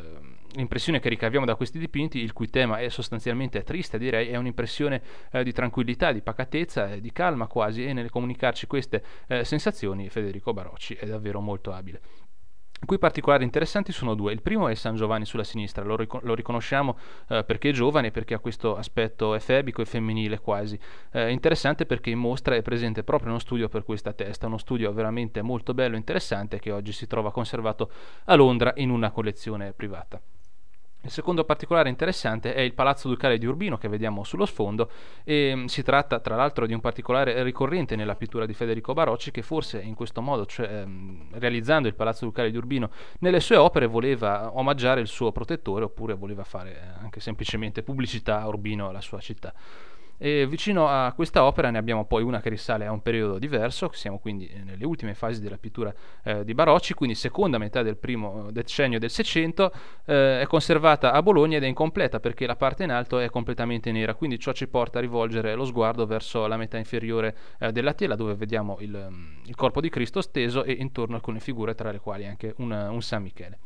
l'impressione 0.53 0.99
che 0.99 1.09
ricaviamo 1.09 1.45
da 1.45 1.55
questi 1.55 1.79
dipinti, 1.79 2.19
il 2.19 2.31
cui 2.31 2.47
tema 2.47 2.77
è 2.77 2.89
sostanzialmente 2.89 3.63
triste 3.63 3.97
direi, 3.97 4.27
è 4.29 4.35
un'impressione 4.35 5.01
eh, 5.31 5.43
di 5.43 5.51
tranquillità, 5.51 6.11
di 6.11 6.21
pacatezza, 6.21 6.95
di 6.97 7.11
calma 7.11 7.47
quasi 7.47 7.85
e 7.85 7.93
nel 7.93 8.11
comunicarci 8.11 8.67
queste 8.67 9.03
eh, 9.27 9.42
sensazioni 9.45 10.09
Federico 10.09 10.53
Barocci 10.53 10.95
è 10.95 11.05
davvero 11.05 11.39
molto 11.39 11.71
abile. 11.71 12.01
Qui 12.85 12.99
particolari 12.99 13.45
interessanti 13.45 13.93
sono 13.93 14.13
due. 14.13 14.33
Il 14.33 14.41
primo 14.41 14.67
è 14.67 14.75
San 14.75 14.95
Giovanni 14.95 15.25
sulla 15.25 15.45
sinistra, 15.45 15.83
lo, 15.83 15.95
ric- 15.95 16.21
lo 16.21 16.33
riconosciamo 16.33 16.97
eh, 17.29 17.43
perché 17.45 17.69
è 17.69 17.71
giovane, 17.71 18.11
perché 18.11 18.33
ha 18.33 18.39
questo 18.39 18.75
aspetto 18.75 19.35
efebico 19.35 19.81
e 19.81 19.85
femminile 19.85 20.39
quasi. 20.39 20.77
Eh, 21.11 21.31
interessante 21.31 21.85
perché 21.85 22.09
in 22.09 22.19
mostra 22.19 22.55
è 22.55 22.61
presente 22.61 23.03
proprio 23.03 23.29
uno 23.29 23.39
studio 23.39 23.69
per 23.69 23.83
questa 23.83 24.11
testa, 24.11 24.47
uno 24.47 24.57
studio 24.57 24.91
veramente 24.91 25.41
molto 25.41 25.73
bello 25.73 25.95
e 25.95 25.99
interessante 25.99 26.59
che 26.59 26.71
oggi 26.71 26.91
si 26.91 27.07
trova 27.07 27.31
conservato 27.31 27.89
a 28.25 28.35
Londra 28.35 28.73
in 28.75 28.89
una 28.89 29.11
collezione 29.11 29.71
privata. 29.71 30.21
Il 31.05 31.11
secondo 31.11 31.43
particolare 31.43 31.89
interessante 31.89 32.53
è 32.53 32.61
il 32.61 32.73
Palazzo 32.73 33.09
Ducale 33.09 33.37
di 33.37 33.45
Urbino 33.45 33.77
che 33.77 33.89
vediamo 33.89 34.23
sullo 34.23 34.45
sfondo 34.45 34.89
e 35.25 35.53
mm, 35.53 35.65
si 35.65 35.83
tratta 35.83 36.21
tra 36.21 36.37
l'altro 36.37 36.65
di 36.65 36.73
un 36.73 36.79
particolare 36.79 37.43
ricorrente 37.43 37.97
nella 37.97 38.15
pittura 38.15 38.45
di 38.45 38.53
Federico 38.53 38.93
Barocci 38.93 39.29
che 39.29 39.41
forse 39.41 39.81
in 39.81 39.95
questo 39.95 40.21
modo, 40.21 40.45
cioè 40.45 40.65
ehm, 40.65 41.27
realizzando 41.33 41.89
il 41.89 41.93
Palazzo 41.93 42.23
Ducale 42.23 42.51
di 42.51 42.55
Urbino 42.55 42.89
nelle 43.19 43.41
sue 43.41 43.57
opere 43.57 43.85
voleva 43.85 44.55
omaggiare 44.57 45.01
il 45.01 45.07
suo 45.07 45.33
protettore 45.33 45.83
oppure 45.83 46.13
voleva 46.13 46.45
fare 46.45 46.71
eh, 46.71 47.01
anche 47.01 47.19
semplicemente 47.19 47.83
pubblicità 47.83 48.39
a 48.39 48.47
Urbino, 48.47 48.87
alla 48.87 49.01
sua 49.01 49.19
città. 49.19 49.53
E 50.17 50.47
vicino 50.47 50.87
a 50.87 51.11
questa 51.13 51.43
opera 51.43 51.69
ne 51.69 51.77
abbiamo 51.77 52.05
poi 52.05 52.23
una 52.23 52.39
che 52.39 52.49
risale 52.49 52.85
a 52.85 52.91
un 52.91 53.01
periodo 53.01 53.39
diverso, 53.39 53.89
siamo 53.93 54.19
quindi 54.19 54.49
nelle 54.63 54.85
ultime 54.85 55.13
fasi 55.13 55.41
della 55.41 55.57
pittura 55.57 55.93
eh, 56.23 56.45
di 56.45 56.53
Barocci, 56.53 56.93
quindi 56.93 57.15
seconda 57.15 57.57
metà 57.57 57.81
del 57.81 57.97
primo 57.97 58.49
decennio 58.51 58.99
del 58.99 59.09
Seicento, 59.09 59.71
eh, 60.05 60.41
è 60.41 60.45
conservata 60.47 61.11
a 61.11 61.21
Bologna 61.21 61.57
ed 61.57 61.63
è 61.63 61.67
incompleta 61.67 62.19
perché 62.19 62.45
la 62.45 62.55
parte 62.55 62.83
in 62.83 62.91
alto 62.91 63.19
è 63.19 63.29
completamente 63.29 63.91
nera, 63.91 64.13
quindi 64.13 64.39
ciò 64.39 64.53
ci 64.53 64.67
porta 64.67 64.99
a 64.99 65.01
rivolgere 65.01 65.55
lo 65.55 65.65
sguardo 65.65 66.05
verso 66.05 66.47
la 66.47 66.57
metà 66.57 66.77
inferiore 66.77 67.35
eh, 67.59 67.71
della 67.71 67.93
tela 67.93 68.15
dove 68.15 68.35
vediamo 68.35 68.77
il, 68.79 69.07
il, 69.45 69.55
corpo 69.55 69.81
di 69.81 69.89
Cristo 69.89 70.21
steso 70.21 70.63
e 70.63 70.71
intorno 70.73 71.15
alcune 71.15 71.39
figure 71.39 71.75
tra 71.75 71.91
le 71.91 71.99
quali 71.99 72.25
anche 72.25 72.53
una, 72.57 72.89
un 72.91 73.01
San 73.01 73.23
Michele. 73.23 73.57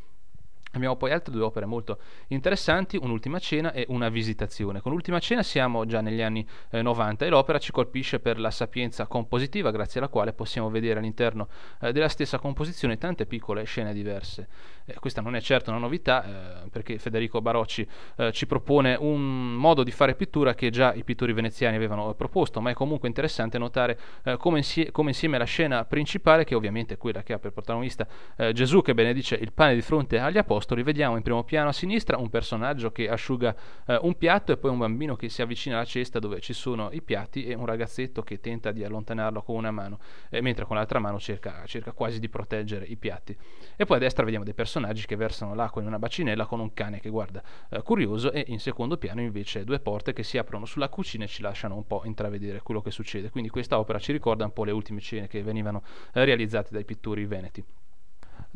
Abbiamo 0.73 0.95
poi 0.95 1.11
altre 1.11 1.33
due 1.33 1.43
opere 1.43 1.65
molto 1.65 1.99
interessanti, 2.27 2.97
Un'ultima 2.97 3.39
cena 3.39 3.71
e 3.71 3.85
Una 3.89 4.09
visitazione. 4.09 4.81
Con 4.81 4.91
L'ultima 4.91 5.19
cena 5.19 5.43
siamo 5.43 5.85
già 5.85 6.01
negli 6.01 6.21
anni 6.21 6.45
eh, 6.69 6.81
90 6.81 7.25
e 7.25 7.29
l'opera 7.29 7.57
ci 7.57 7.71
colpisce 7.71 8.19
per 8.19 8.39
la 8.39 8.51
sapienza 8.51 9.07
compositiva 9.07 9.71
grazie 9.71 9.99
alla 9.99 10.09
quale 10.09 10.33
possiamo 10.33 10.69
vedere 10.69 10.99
all'interno 10.99 11.47
eh, 11.81 11.91
della 11.91 12.09
stessa 12.09 12.37
composizione 12.37 12.97
tante 12.97 13.25
piccole 13.25 13.63
scene 13.63 13.93
diverse. 13.93 14.47
Eh, 14.89 14.95
questa 14.99 15.19
non 15.19 15.35
è 15.35 15.41
certo 15.41 15.69
una 15.69 15.79
novità 15.79 16.63
eh, 16.63 16.69
perché 16.69 16.97
Federico 16.97 17.41
Barocci 17.41 17.85
eh, 18.15 18.31
ci 18.31 18.47
propone 18.47 18.95
un 18.97 19.53
modo 19.53 19.83
di 19.83 19.91
fare 19.91 20.15
pittura 20.15 20.55
che 20.55 20.69
già 20.69 20.93
i 20.93 21.03
pittori 21.03 21.33
veneziani 21.33 21.75
avevano 21.75 22.13
proposto, 22.13 22.61
ma 22.61 22.69
è 22.69 22.73
comunque 22.73 23.09
interessante 23.09 23.57
notare 23.57 23.99
eh, 24.23 24.37
come, 24.37 24.59
insie- 24.59 24.91
come, 24.91 25.09
insieme 25.09 25.35
alla 25.35 25.43
scena 25.43 25.83
principale, 25.83 26.45
che 26.45 26.55
ovviamente 26.55 26.93
è 26.93 26.97
quella 26.97 27.21
che 27.21 27.33
ha 27.33 27.39
per 27.39 27.51
protagonista 27.51 28.07
Gesù 28.53 28.81
che 28.81 28.93
benedice 28.93 29.35
il 29.35 29.51
pane 29.51 29.73
di 29.73 29.81
fronte 29.81 30.19
agli 30.19 30.37
apostoli, 30.37 30.83
vediamo 30.83 31.17
in 31.17 31.21
primo 31.23 31.43
piano 31.43 31.69
a 31.69 31.73
sinistra 31.73 32.17
un 32.17 32.29
personaggio 32.29 32.91
che 32.91 33.09
asciuga 33.09 33.55
eh, 33.85 33.99
un 34.01 34.17
piatto 34.17 34.51
e 34.51 34.57
poi 34.57 34.71
un 34.71 34.77
bambino 34.77 35.15
che 35.15 35.27
si 35.29 35.41
avvicina 35.41 35.75
alla 35.75 35.85
cesta 35.85 36.19
dove 36.19 36.39
ci 36.39 36.53
sono 36.53 36.89
i 36.91 37.01
piatti 37.01 37.45
e 37.45 37.53
un 37.55 37.65
ragazzetto 37.65 38.21
che 38.21 38.39
tenta 38.39 38.71
di 38.71 38.83
allontanarlo 38.83 39.41
con 39.41 39.55
una 39.55 39.71
mano, 39.71 39.99
eh, 40.29 40.41
mentre 40.41 40.65
con 40.65 40.75
l'altra 40.75 40.99
mano 40.99 41.19
cerca, 41.19 41.63
cerca, 41.65 41.91
quasi 41.91 42.19
di 42.19 42.29
proteggere 42.29 42.85
i 42.85 42.95
piatti. 42.95 43.35
E 43.75 43.85
poi 43.85 43.97
a 43.97 43.99
destra 43.99 44.23
vediamo 44.23 44.45
dei 44.45 44.53
personaggi 44.53 44.76
che 45.05 45.15
versano 45.15 45.55
l'acqua 45.55 45.81
in 45.81 45.87
una 45.87 45.99
bacinella 45.99 46.45
con 46.45 46.59
un 46.59 46.73
cane 46.73 46.99
che 46.99 47.09
guarda 47.09 47.41
eh, 47.69 47.81
curioso 47.81 48.31
e 48.31 48.45
in 48.47 48.59
secondo 48.59 48.97
piano 48.97 49.21
invece 49.21 49.63
due 49.63 49.79
porte 49.79 50.13
che 50.13 50.23
si 50.23 50.37
aprono 50.37 50.65
sulla 50.65 50.89
cucina 50.89 51.23
e 51.23 51.27
ci 51.27 51.41
lasciano 51.41 51.75
un 51.75 51.85
po' 51.85 52.01
intravedere 52.05 52.61
quello 52.61 52.81
che 52.81 52.91
succede. 52.91 53.29
Quindi 53.29 53.49
questa 53.49 53.79
opera 53.79 53.99
ci 53.99 54.11
ricorda 54.11 54.45
un 54.45 54.53
po' 54.53 54.63
le 54.63 54.71
ultime 54.71 54.99
scene 54.99 55.27
che 55.27 55.41
venivano 55.43 55.83
eh, 56.13 56.25
realizzate 56.25 56.69
dai 56.71 56.85
pittori 56.85 57.25
veneti. 57.25 57.63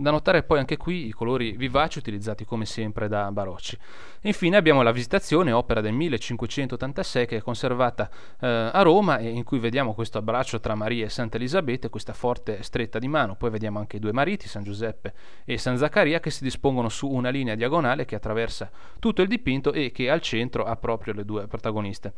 Da 0.02 0.10
notare 0.10 0.42
poi 0.42 0.58
anche 0.58 0.78
qui 0.78 1.06
i 1.06 1.12
colori 1.12 1.52
vivaci 1.52 2.00
utilizzati 2.00 2.44
come 2.44 2.66
sempre 2.66 3.08
da 3.08 3.32
Barocci. 3.32 3.78
Infine 4.22 4.58
abbiamo 4.58 4.82
la 4.82 4.92
Visitazione, 4.92 5.52
opera 5.52 5.80
del 5.80 5.94
1586 5.94 7.28
che 7.28 7.38
è 7.38 7.42
conservata 7.42 8.10
eh, 8.40 8.48
a 8.74 8.82
Roma 8.82 9.20
e 9.20 9.30
in 9.30 9.44
cui 9.44 9.60
vediamo 9.60 9.94
questo 9.94 10.18
abbraccio 10.18 10.60
tra 10.60 10.74
Maria 10.74 11.06
e 11.06 11.10
Santa 11.10 11.38
Elisabetta, 11.38 11.90
questa 11.90 12.14
forte 12.14 12.64
stretta 12.64 12.98
di 12.98 13.08
mano. 13.08 13.36
Poi 13.36 13.52
vediamo 13.52 13.78
anche 13.78 13.98
i 13.98 14.00
due 14.00 14.12
mariti, 14.12 14.48
San 14.48 14.64
Giuseppe 14.64 15.14
e 15.46 15.60
San 15.60 15.78
Zaccaria, 15.78 16.20
che 16.20 16.32
si 16.32 16.44
dispongono 16.44 16.90
su 16.90 17.08
una 17.08 17.30
linea 17.30 17.54
diagonale 17.54 18.06
che 18.06 18.16
attraversa 18.16 18.72
tutto 18.98 19.22
il 19.22 19.28
dipinto 19.28 19.72
e 19.72 19.92
che 19.92 20.10
al 20.10 20.22
centro 20.22 20.64
ha 20.64 20.78
proprio 20.78 21.14
le 21.14 21.26
due 21.26 21.46
protagoniste. 21.46 22.14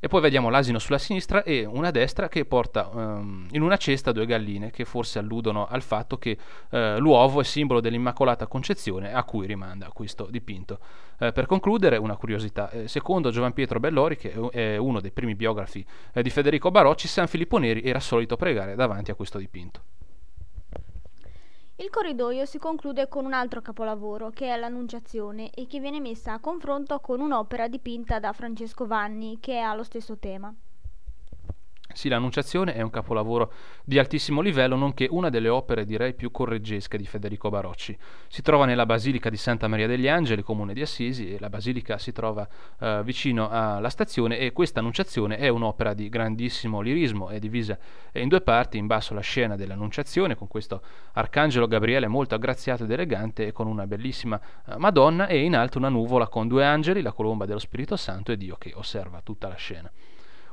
E 0.00 0.06
poi 0.08 0.20
vediamo 0.20 0.48
l'asino 0.48 0.78
sulla 0.78 0.98
sinistra 0.98 1.42
e 1.42 1.64
una 1.64 1.90
destra 1.90 2.28
che 2.28 2.44
porta 2.44 2.88
um, 2.92 3.46
in 3.50 3.62
una 3.62 3.76
cesta 3.76 4.12
due 4.12 4.26
galline 4.26 4.70
che 4.70 4.84
forse 4.84 5.18
alludono 5.18 5.66
al 5.66 5.82
fatto 5.82 6.18
che 6.18 6.38
uh, 6.70 6.98
l'uovo 6.98 7.40
è 7.40 7.44
simbolo 7.44 7.80
dell'Immacolata 7.80 8.46
Concezione 8.46 9.12
a 9.12 9.24
cui 9.24 9.46
rimanda 9.46 9.90
questo 9.92 10.28
dipinto. 10.30 10.78
Uh, 11.18 11.32
per 11.32 11.46
concludere, 11.46 11.96
una 11.96 12.16
curiosità. 12.16 12.70
Eh, 12.70 12.86
secondo 12.86 13.30
Giovan 13.30 13.52
Pietro 13.52 13.80
Bellori, 13.80 14.16
che 14.16 14.32
è 14.52 14.76
uno 14.76 15.00
dei 15.00 15.10
primi 15.10 15.34
biografi 15.34 15.84
di 16.12 16.30
Federico 16.30 16.70
Barocci, 16.70 17.08
San 17.08 17.26
Filippo 17.26 17.58
Neri 17.58 17.82
era 17.82 17.98
solito 17.98 18.36
pregare 18.36 18.76
davanti 18.76 19.10
a 19.10 19.14
questo 19.14 19.38
dipinto. 19.38 19.97
Il 21.80 21.90
corridoio 21.90 22.44
si 22.44 22.58
conclude 22.58 23.06
con 23.06 23.24
un 23.24 23.32
altro 23.32 23.62
capolavoro, 23.62 24.30
che 24.30 24.52
è 24.52 24.56
l'Annunciazione, 24.56 25.50
e 25.50 25.68
che 25.68 25.78
viene 25.78 26.00
messa 26.00 26.32
a 26.32 26.40
confronto 26.40 26.98
con 26.98 27.20
un'opera 27.20 27.68
dipinta 27.68 28.18
da 28.18 28.32
Francesco 28.32 28.84
Vanni, 28.84 29.38
che 29.38 29.60
ha 29.60 29.72
lo 29.76 29.84
stesso 29.84 30.18
tema. 30.18 30.52
Sì, 31.98 32.08
l'Annunciazione 32.08 32.74
è 32.74 32.80
un 32.80 32.90
capolavoro 32.90 33.52
di 33.82 33.98
altissimo 33.98 34.40
livello, 34.40 34.76
nonché 34.76 35.08
una 35.10 35.30
delle 35.30 35.48
opere 35.48 35.84
direi 35.84 36.14
più 36.14 36.30
correggesche 36.30 36.96
di 36.96 37.04
Federico 37.04 37.50
Barocci. 37.50 37.98
Si 38.28 38.40
trova 38.40 38.66
nella 38.66 38.86
Basilica 38.86 39.28
di 39.28 39.36
Santa 39.36 39.66
Maria 39.66 39.88
degli 39.88 40.06
Angeli, 40.06 40.42
comune 40.42 40.74
di 40.74 40.80
Assisi, 40.80 41.34
e 41.34 41.40
la 41.40 41.48
basilica 41.48 41.98
si 41.98 42.12
trova 42.12 42.46
eh, 42.78 43.00
vicino 43.02 43.48
alla 43.50 43.88
stazione 43.88 44.38
e 44.38 44.52
questa 44.52 44.78
Annunciazione 44.78 45.38
è 45.38 45.48
un'opera 45.48 45.92
di 45.92 46.08
grandissimo 46.08 46.80
lirismo, 46.80 47.30
è 47.30 47.40
divisa 47.40 47.76
in 48.12 48.28
due 48.28 48.42
parti, 48.42 48.78
in 48.78 48.86
basso 48.86 49.12
la 49.12 49.20
scena 49.20 49.56
dell'Annunciazione 49.56 50.36
con 50.36 50.46
questo 50.46 50.80
arcangelo 51.14 51.66
Gabriele 51.66 52.06
molto 52.06 52.36
aggraziato 52.36 52.84
ed 52.84 52.92
elegante 52.92 53.48
e 53.48 53.50
con 53.50 53.66
una 53.66 53.88
bellissima 53.88 54.40
eh, 54.68 54.76
Madonna 54.76 55.26
e 55.26 55.42
in 55.42 55.56
alto 55.56 55.78
una 55.78 55.88
nuvola 55.88 56.28
con 56.28 56.46
due 56.46 56.64
angeli, 56.64 57.02
la 57.02 57.10
colomba 57.10 57.44
dello 57.44 57.58
Spirito 57.58 57.96
Santo 57.96 58.30
e 58.30 58.36
Dio 58.36 58.54
che 58.54 58.70
osserva 58.76 59.20
tutta 59.20 59.48
la 59.48 59.56
scena 59.56 59.90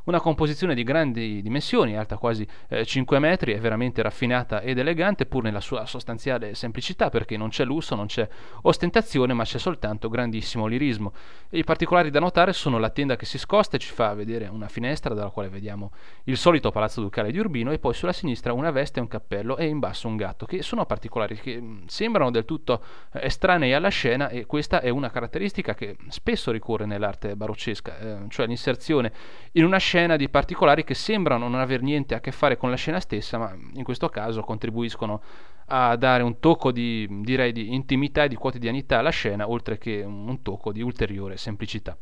una 0.05 0.19
composizione 0.19 0.75
di 0.75 0.83
grandi 0.83 1.41
dimensioni, 1.41 1.97
alta 1.97 2.17
quasi 2.17 2.47
eh, 2.69 2.85
5 2.85 3.19
metri, 3.19 3.53
è 3.53 3.59
veramente 3.59 4.01
raffinata 4.01 4.61
ed 4.61 4.77
elegante 4.77 5.25
pur 5.25 5.43
nella 5.43 5.61
sua 5.61 5.85
sostanziale 5.85 6.55
semplicità 6.55 7.09
perché 7.09 7.37
non 7.37 7.49
c'è 7.49 7.65
lusso, 7.65 7.95
non 7.95 8.05
c'è 8.05 8.27
ostentazione 8.63 9.33
ma 9.33 9.43
c'è 9.43 9.57
soltanto 9.57 10.09
grandissimo 10.09 10.67
lirismo. 10.67 11.13
E 11.49 11.59
I 11.59 11.63
particolari 11.63 12.09
da 12.09 12.19
notare 12.19 12.53
sono 12.53 12.77
la 12.77 12.89
tenda 12.89 13.15
che 13.15 13.25
si 13.25 13.37
scosta 13.37 13.77
e 13.77 13.79
ci 13.79 13.91
fa 13.91 14.13
vedere 14.13 14.47
una 14.47 14.67
finestra 14.67 15.13
dalla 15.13 15.29
quale 15.29 15.49
vediamo 15.49 15.91
il 16.25 16.37
solito 16.37 16.71
palazzo 16.71 17.01
ducale 17.01 17.31
di 17.31 17.39
Urbino 17.39 17.71
e 17.71 17.79
poi 17.79 17.93
sulla 17.93 18.13
sinistra 18.13 18.53
una 18.53 18.71
veste 18.71 18.99
e 18.99 19.01
un 19.01 19.07
cappello 19.07 19.57
e 19.57 19.65
in 19.65 19.79
basso 19.79 20.07
un 20.07 20.15
gatto 20.17 20.45
che 20.45 20.61
sono 20.61 20.85
particolari 20.85 21.35
che 21.35 21.59
mm, 21.59 21.85
sembrano 21.87 22.29
del 22.31 22.45
tutto 22.45 22.83
eh, 23.11 23.25
estranei 23.25 23.73
alla 23.73 23.89
scena 23.89 24.29
e 24.29 24.45
questa 24.45 24.81
è 24.81 24.89
una 24.89 25.09
caratteristica 25.09 25.73
che 25.73 25.97
spesso 26.09 26.51
ricorre 26.51 26.85
nell'arte 26.85 27.35
baroccesca, 27.35 27.97
eh, 27.97 28.17
cioè 28.29 28.45
l'inserzione 28.45 29.11
in 29.53 29.65
una 29.65 29.77
scena 29.77 29.94
scena 29.95 30.17
di 30.17 30.27
particolari 30.27 30.83
che 30.83 30.93
sembrano 30.93 31.47
non 31.47 31.61
aver 31.61 31.81
niente 31.81 32.15
a 32.15 32.19
che 32.19 32.33
fare 32.33 32.57
con 32.57 32.69
la 32.69 32.75
scena 32.75 32.99
stessa, 32.99 33.37
ma 33.37 33.55
in 33.75 33.83
questo 33.85 34.09
caso 34.09 34.41
contribuiscono 34.41 35.21
a 35.67 35.95
dare 35.95 36.21
un 36.21 36.39
tocco 36.39 36.73
di, 36.73 37.07
direi, 37.21 37.53
di 37.53 37.73
intimità 37.73 38.25
e 38.25 38.27
di 38.27 38.35
quotidianità 38.35 38.99
alla 38.99 39.09
scena, 39.09 39.49
oltre 39.49 39.77
che 39.77 40.03
un 40.05 40.41
tocco 40.41 40.73
di 40.73 40.81
ulteriore 40.81 41.37
semplicità 41.37 41.97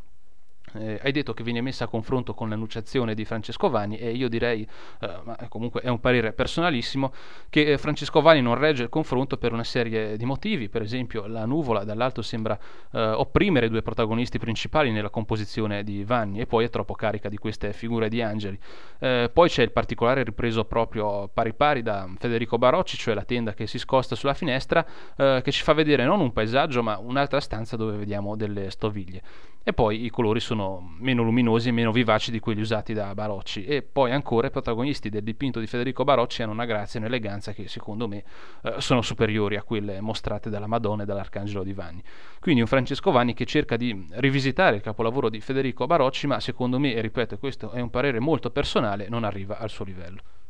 eh, 0.73 0.99
hai 1.01 1.11
detto 1.11 1.33
che 1.33 1.43
viene 1.43 1.61
messa 1.61 1.85
a 1.85 1.87
confronto 1.87 2.33
con 2.33 2.49
l'annunciazione 2.49 3.13
di 3.13 3.25
Francesco 3.25 3.69
Vanni 3.69 3.97
e 3.97 4.11
io 4.11 4.27
direi, 4.27 4.67
eh, 4.99 5.09
ma 5.23 5.37
comunque 5.49 5.81
è 5.81 5.89
un 5.89 5.99
parere 5.99 6.33
personalissimo, 6.33 7.13
che 7.49 7.73
eh, 7.73 7.77
Francesco 7.77 8.21
Vanni 8.21 8.41
non 8.41 8.55
regge 8.55 8.83
il 8.83 8.89
confronto 8.89 9.37
per 9.37 9.53
una 9.53 9.63
serie 9.63 10.17
di 10.17 10.25
motivi, 10.25 10.69
per 10.69 10.81
esempio 10.81 11.27
la 11.27 11.45
nuvola 11.45 11.83
dall'alto 11.83 12.21
sembra 12.21 12.57
eh, 12.91 12.99
opprimere 12.99 13.67
i 13.67 13.69
due 13.69 13.81
protagonisti 13.81 14.39
principali 14.39 14.91
nella 14.91 15.09
composizione 15.09 15.83
di 15.83 16.03
Vanni 16.03 16.39
e 16.39 16.45
poi 16.45 16.65
è 16.65 16.69
troppo 16.69 16.93
carica 16.93 17.29
di 17.29 17.37
queste 17.37 17.73
figure 17.73 18.09
di 18.09 18.21
angeli. 18.21 18.57
Eh, 18.99 19.29
poi 19.31 19.49
c'è 19.49 19.63
il 19.63 19.71
particolare 19.71 20.23
ripreso 20.23 20.65
proprio 20.65 21.27
pari 21.27 21.53
pari 21.53 21.81
da 21.81 22.09
Federico 22.17 22.57
Barocci, 22.57 22.97
cioè 22.97 23.13
la 23.13 23.23
tenda 23.23 23.53
che 23.53 23.67
si 23.67 23.77
scosta 23.77 24.15
sulla 24.15 24.33
finestra, 24.33 24.85
che 25.15 25.51
ci 25.51 25.63
fa 25.63 25.73
vedere 25.73 26.05
non 26.05 26.19
un 26.19 26.31
paesaggio 26.31 26.83
ma 26.83 26.97
un'altra 26.97 27.39
stanza 27.39 27.75
dove 27.75 27.97
vediamo 27.97 28.35
delle 28.35 28.69
stoviglie 28.69 29.21
e 29.63 29.71
poi 29.71 30.03
i 30.03 30.09
colori 30.09 30.41
sono 30.41 30.95
meno 30.99 31.23
luminosi 31.23 31.69
e 31.69 31.71
meno 31.71 31.93
vivaci 31.93 32.31
di 32.31 32.39
quelli 32.39 32.59
usati 32.59 32.93
da 32.93 33.15
Barocci 33.15 33.63
e 33.63 33.81
poi 33.81 34.11
ancora 34.11 34.47
i 34.47 34.51
protagonisti 34.51 35.09
del 35.09 35.23
dipinto 35.23 35.61
di 35.61 35.67
Federico 35.67 36.03
Barocci 36.03 36.43
hanno 36.43 36.51
una 36.51 36.65
grazia 36.65 36.99
e 36.99 37.03
un'eleganza 37.03 37.53
che 37.53 37.69
secondo 37.69 38.07
me 38.07 38.23
eh, 38.63 38.75
sono 38.79 39.01
superiori 39.01 39.55
a 39.55 39.63
quelle 39.63 40.01
mostrate 40.01 40.49
dalla 40.49 40.67
Madonna 40.67 41.03
e 41.03 41.05
dall'Arcangelo 41.05 41.63
di 41.63 41.71
Vanni. 41.71 42.03
Quindi 42.41 42.59
un 42.59 42.67
Francesco 42.67 43.11
Vanni 43.11 43.33
che 43.33 43.45
cerca 43.45 43.77
di 43.77 44.05
rivisitare 44.15 44.75
il 44.75 44.81
capolavoro 44.81 45.29
di 45.29 45.39
Federico 45.39 45.87
Barocci 45.87 46.27
ma 46.27 46.41
secondo 46.41 46.77
me, 46.77 46.93
e 46.93 46.99
ripeto 46.99 47.37
questo 47.37 47.71
è 47.71 47.79
un 47.79 47.89
parere 47.89 48.19
molto 48.19 48.49
personale, 48.49 49.07
non 49.07 49.23
arriva 49.23 49.59
al 49.59 49.69
suo 49.69 49.85
livello. 49.85 50.42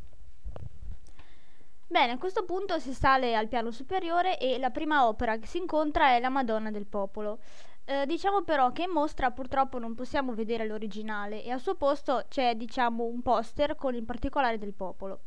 Bene, 1.94 2.14
a 2.14 2.18
questo 2.18 2.44
punto 2.44 2.80
si 2.80 2.92
sale 2.92 3.36
al 3.36 3.48
piano 3.48 3.70
superiore 3.70 4.40
e 4.40 4.58
la 4.58 4.72
prima 4.72 5.08
opera 5.08 5.38
che 5.38 5.46
si 5.46 5.60
incontra 5.60 6.16
è 6.16 6.20
la 6.20 6.30
Madonna 6.30 6.72
del 6.72 6.88
Popolo. 6.88 7.38
Eh, 7.86 8.08
diciamo 8.08 8.42
però 8.42 8.72
che 8.72 8.82
in 8.82 8.90
mostra 8.90 9.30
purtroppo 9.30 9.78
non 9.78 9.94
possiamo 9.94 10.34
vedere 10.34 10.66
l'originale 10.66 11.44
e 11.44 11.52
al 11.52 11.60
suo 11.60 11.76
posto 11.76 12.26
c'è 12.30 12.56
diciamo 12.56 13.04
un 13.04 13.22
poster 13.22 13.76
con 13.76 13.94
il 13.94 14.06
particolare 14.06 14.58
del 14.58 14.74
popolo. 14.74 15.20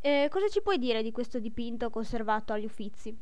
Eh, 0.00 0.28
cosa 0.30 0.46
ci 0.46 0.62
puoi 0.62 0.78
dire 0.78 1.02
di 1.02 1.10
questo 1.10 1.40
dipinto 1.40 1.90
conservato 1.90 2.52
agli 2.52 2.66
Uffizi? 2.66 3.12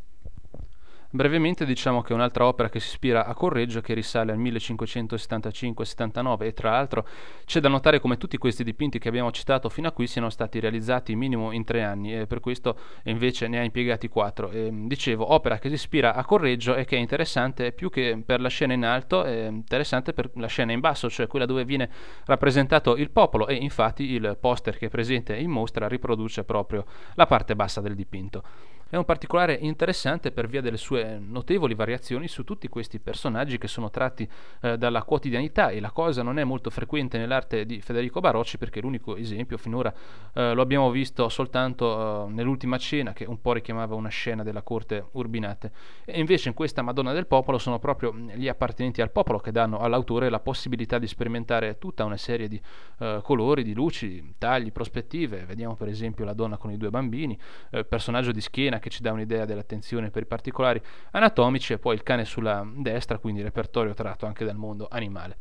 Brevemente 1.14 1.64
diciamo 1.64 2.02
che 2.02 2.12
un'altra 2.12 2.44
opera 2.44 2.68
che 2.68 2.80
si 2.80 2.88
ispira 2.88 3.24
a 3.24 3.34
Correggio 3.34 3.80
che 3.80 3.94
risale 3.94 4.32
al 4.32 4.38
1575-79 4.40 6.42
e 6.42 6.52
tra 6.52 6.72
l'altro 6.72 7.06
c'è 7.44 7.60
da 7.60 7.68
notare 7.68 8.00
come 8.00 8.16
tutti 8.16 8.36
questi 8.36 8.64
dipinti 8.64 8.98
che 8.98 9.10
abbiamo 9.10 9.30
citato 9.30 9.68
fino 9.68 9.86
a 9.86 9.92
qui 9.92 10.08
siano 10.08 10.28
stati 10.28 10.58
realizzati 10.58 11.14
minimo 11.14 11.52
in 11.52 11.62
tre 11.62 11.84
anni 11.84 12.18
e 12.18 12.26
per 12.26 12.40
questo 12.40 12.76
invece 13.04 13.46
ne 13.46 13.60
ha 13.60 13.62
impiegati 13.62 14.08
quattro. 14.08 14.50
E, 14.50 14.70
dicevo, 14.72 15.32
opera 15.32 15.58
che 15.58 15.68
si 15.68 15.74
ispira 15.74 16.16
a 16.16 16.24
Correggio 16.24 16.74
e 16.74 16.84
che 16.84 16.96
è 16.96 16.98
interessante 16.98 17.70
più 17.70 17.90
che 17.90 18.20
per 18.26 18.40
la 18.40 18.48
scena 18.48 18.72
in 18.72 18.84
alto, 18.84 19.22
è 19.22 19.46
interessante 19.46 20.14
per 20.14 20.32
la 20.34 20.48
scena 20.48 20.72
in 20.72 20.80
basso, 20.80 21.08
cioè 21.08 21.28
quella 21.28 21.46
dove 21.46 21.64
viene 21.64 21.88
rappresentato 22.24 22.96
il 22.96 23.12
popolo 23.12 23.46
e 23.46 23.54
infatti 23.54 24.10
il 24.10 24.36
poster 24.40 24.76
che 24.76 24.86
è 24.86 24.88
presente 24.88 25.36
in 25.36 25.50
mostra 25.50 25.86
riproduce 25.86 26.42
proprio 26.42 26.84
la 27.14 27.26
parte 27.26 27.54
bassa 27.54 27.80
del 27.80 27.94
dipinto. 27.94 28.42
È 28.88 28.96
un 28.96 29.04
particolare 29.04 29.54
interessante 29.54 30.30
per 30.30 30.46
via 30.46 30.60
delle 30.60 30.76
sue 30.76 31.18
notevoli 31.18 31.74
variazioni 31.74 32.28
su 32.28 32.44
tutti 32.44 32.68
questi 32.68 33.00
personaggi 33.00 33.58
che 33.58 33.66
sono 33.66 33.90
tratti 33.90 34.28
eh, 34.60 34.78
dalla 34.78 35.02
quotidianità 35.02 35.70
e 35.70 35.80
la 35.80 35.90
cosa 35.90 36.22
non 36.22 36.38
è 36.38 36.44
molto 36.44 36.70
frequente 36.70 37.18
nell'arte 37.18 37.66
di 37.66 37.80
Federico 37.80 38.20
Barocci 38.20 38.56
perché 38.58 38.80
l'unico 38.80 39.16
esempio 39.16 39.56
finora 39.56 39.92
eh, 40.32 40.54
lo 40.54 40.62
abbiamo 40.62 40.90
visto 40.90 41.28
soltanto 41.28 42.26
eh, 42.26 42.30
nell'ultima 42.30 42.78
cena 42.78 43.12
che 43.12 43.24
un 43.24 43.40
po' 43.40 43.52
richiamava 43.52 43.94
una 43.94 44.10
scena 44.10 44.42
della 44.42 44.62
corte 44.62 45.06
urbinate 45.12 45.72
e 46.04 46.20
invece 46.20 46.48
in 46.48 46.54
questa 46.54 46.82
Madonna 46.82 47.12
del 47.12 47.26
Popolo 47.26 47.58
sono 47.58 47.78
proprio 47.78 48.14
gli 48.14 48.48
appartenenti 48.48 49.00
al 49.00 49.10
popolo 49.10 49.38
che 49.38 49.50
danno 49.50 49.78
all'autore 49.78 50.28
la 50.28 50.40
possibilità 50.40 50.98
di 50.98 51.06
sperimentare 51.06 51.78
tutta 51.78 52.04
una 52.04 52.16
serie 52.16 52.48
di 52.48 52.60
eh, 52.98 53.20
colori, 53.22 53.62
di 53.62 53.74
luci, 53.74 54.34
tagli, 54.38 54.70
prospettive. 54.70 55.44
Vediamo 55.44 55.74
per 55.74 55.88
esempio 55.88 56.24
la 56.24 56.32
donna 56.32 56.56
con 56.56 56.70
i 56.70 56.76
due 56.76 56.90
bambini, 56.90 57.38
eh, 57.70 57.84
personaggio 57.84 58.30
di 58.30 58.40
schiena 58.40 58.73
che 58.78 58.90
ci 58.90 59.02
dà 59.02 59.12
un'idea 59.12 59.44
dell'attenzione 59.44 60.10
per 60.10 60.22
i 60.22 60.26
particolari 60.26 60.80
anatomici 61.12 61.72
e 61.72 61.78
poi 61.78 61.94
il 61.94 62.02
cane 62.02 62.24
sulla 62.24 62.66
destra, 62.76 63.18
quindi 63.18 63.42
repertorio 63.42 63.94
tratto 63.94 64.26
anche 64.26 64.44
dal 64.44 64.56
mondo 64.56 64.86
animale. 64.90 65.38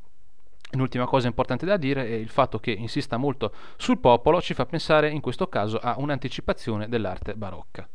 L'ultima 0.72 1.06
cosa 1.06 1.28
importante 1.28 1.66
da 1.66 1.78
dire 1.78 2.06
è 2.06 2.13
il 2.13 2.30
fatto 2.30 2.60
che 2.60 2.72
insista 2.72 3.18
molto 3.18 3.54
sul 3.78 4.00
popolo 4.00 4.42
ci 4.42 4.56
fa 4.56 4.66
pensare 4.66 5.10
in 5.10 5.22
questo 5.22 5.48
caso 5.48 5.78
a 5.78 5.96
un'anticipazione 5.98 6.90
dell'arte 6.90 7.36
barocca. 7.36 7.88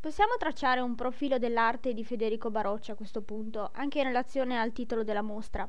Possiamo 0.00 0.32
tracciare 0.38 0.80
un 0.80 0.94
profilo 0.94 1.36
dell'arte 1.36 1.92
di 1.92 2.02
Federico 2.04 2.50
Barocci 2.50 2.90
a 2.90 2.94
questo 2.94 3.20
punto, 3.20 3.68
anche 3.74 3.98
in 3.98 4.06
relazione 4.06 4.58
al 4.58 4.72
titolo 4.72 5.04
della 5.04 5.20
mostra. 5.20 5.68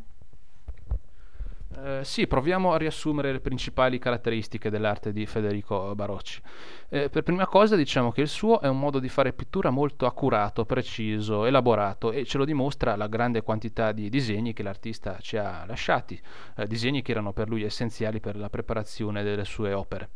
Eh, 1.74 2.02
sì, 2.04 2.28
proviamo 2.28 2.74
a 2.74 2.78
riassumere 2.78 3.32
le 3.32 3.40
principali 3.40 3.98
caratteristiche 3.98 4.70
dell'arte 4.70 5.14
di 5.14 5.26
Federico 5.26 5.96
Barocci. 5.96 6.42
Eh, 6.90 7.10
per 7.10 7.24
prima 7.24 7.48
cosa 7.48 7.78
diciamo 7.78 8.12
che 8.12 8.22
il 8.22 8.28
suo 8.28 8.60
è 8.60 8.68
un 8.68 8.78
modo 8.78 9.00
di 9.00 9.08
fare 9.08 9.32
pittura 9.32 9.70
molto 9.70 10.06
accurato, 10.06 10.66
preciso, 10.66 11.46
elaborato 11.46 12.12
e 12.12 12.26
ce 12.26 12.38
lo 12.38 12.46
dimostra 12.46 12.96
la 12.98 13.08
grande 13.08 13.42
quantità 13.42 13.94
di 13.94 14.10
disegni 14.10 14.54
che 14.54 14.64
l'artista 14.64 15.18
ci 15.22 15.38
ha 15.38 15.64
lasciati, 15.66 16.22
eh, 16.58 16.68
disegni 16.68 17.02
che 17.02 17.12
erano 17.12 17.32
per 17.32 17.48
lui 17.48 17.64
essenziali 17.64 18.20
per 18.20 18.36
la 18.36 18.50
preparazione 18.50 19.24
delle 19.24 19.46
sue 19.46 19.72
opere. 19.72 20.10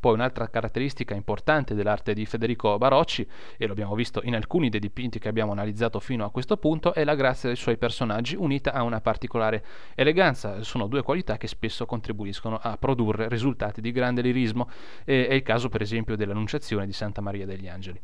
Poi 0.00 0.14
un'altra 0.14 0.48
caratteristica 0.48 1.14
importante 1.14 1.74
dell'arte 1.74 2.12
di 2.12 2.26
Federico 2.26 2.76
Barocci, 2.76 3.26
e 3.56 3.66
lo 3.66 3.72
abbiamo 3.72 3.94
visto 3.94 4.20
in 4.24 4.34
alcuni 4.34 4.68
dei 4.68 4.80
dipinti 4.80 5.18
che 5.20 5.28
abbiamo 5.28 5.52
analizzato 5.52 6.00
fino 6.00 6.24
a 6.24 6.30
questo 6.30 6.56
punto, 6.56 6.92
è 6.92 7.04
la 7.04 7.14
grazia 7.14 7.48
dei 7.48 7.56
suoi 7.56 7.76
personaggi 7.76 8.34
unita 8.34 8.72
a 8.72 8.82
una 8.82 9.00
particolare 9.00 9.64
eleganza. 9.94 10.62
Sono 10.64 10.88
due 10.88 11.02
qualità 11.02 11.36
che 11.36 11.46
spesso 11.46 11.86
contribuiscono 11.86 12.58
a 12.60 12.76
produrre 12.76 13.28
risultati 13.28 13.80
di 13.80 13.92
grande 13.92 14.22
lirismo. 14.22 14.68
E 15.04 15.28
è 15.28 15.34
il 15.34 15.42
caso 15.42 15.68
per 15.68 15.82
esempio 15.82 16.16
dell'Annunciazione 16.16 16.86
di 16.86 16.92
Santa 16.92 17.20
Maria 17.20 17.46
degli 17.46 17.68
Angeli. 17.68 18.00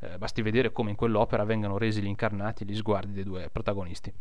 Eh, 0.00 0.18
basti 0.18 0.42
vedere 0.42 0.72
come 0.72 0.90
in 0.90 0.96
quell'opera 0.96 1.44
vengano 1.44 1.78
resi 1.78 2.00
gli 2.00 2.06
incarnati 2.06 2.64
gli 2.64 2.74
sguardi 2.74 3.12
dei 3.12 3.24
due 3.24 3.48
protagonisti. 3.50 4.12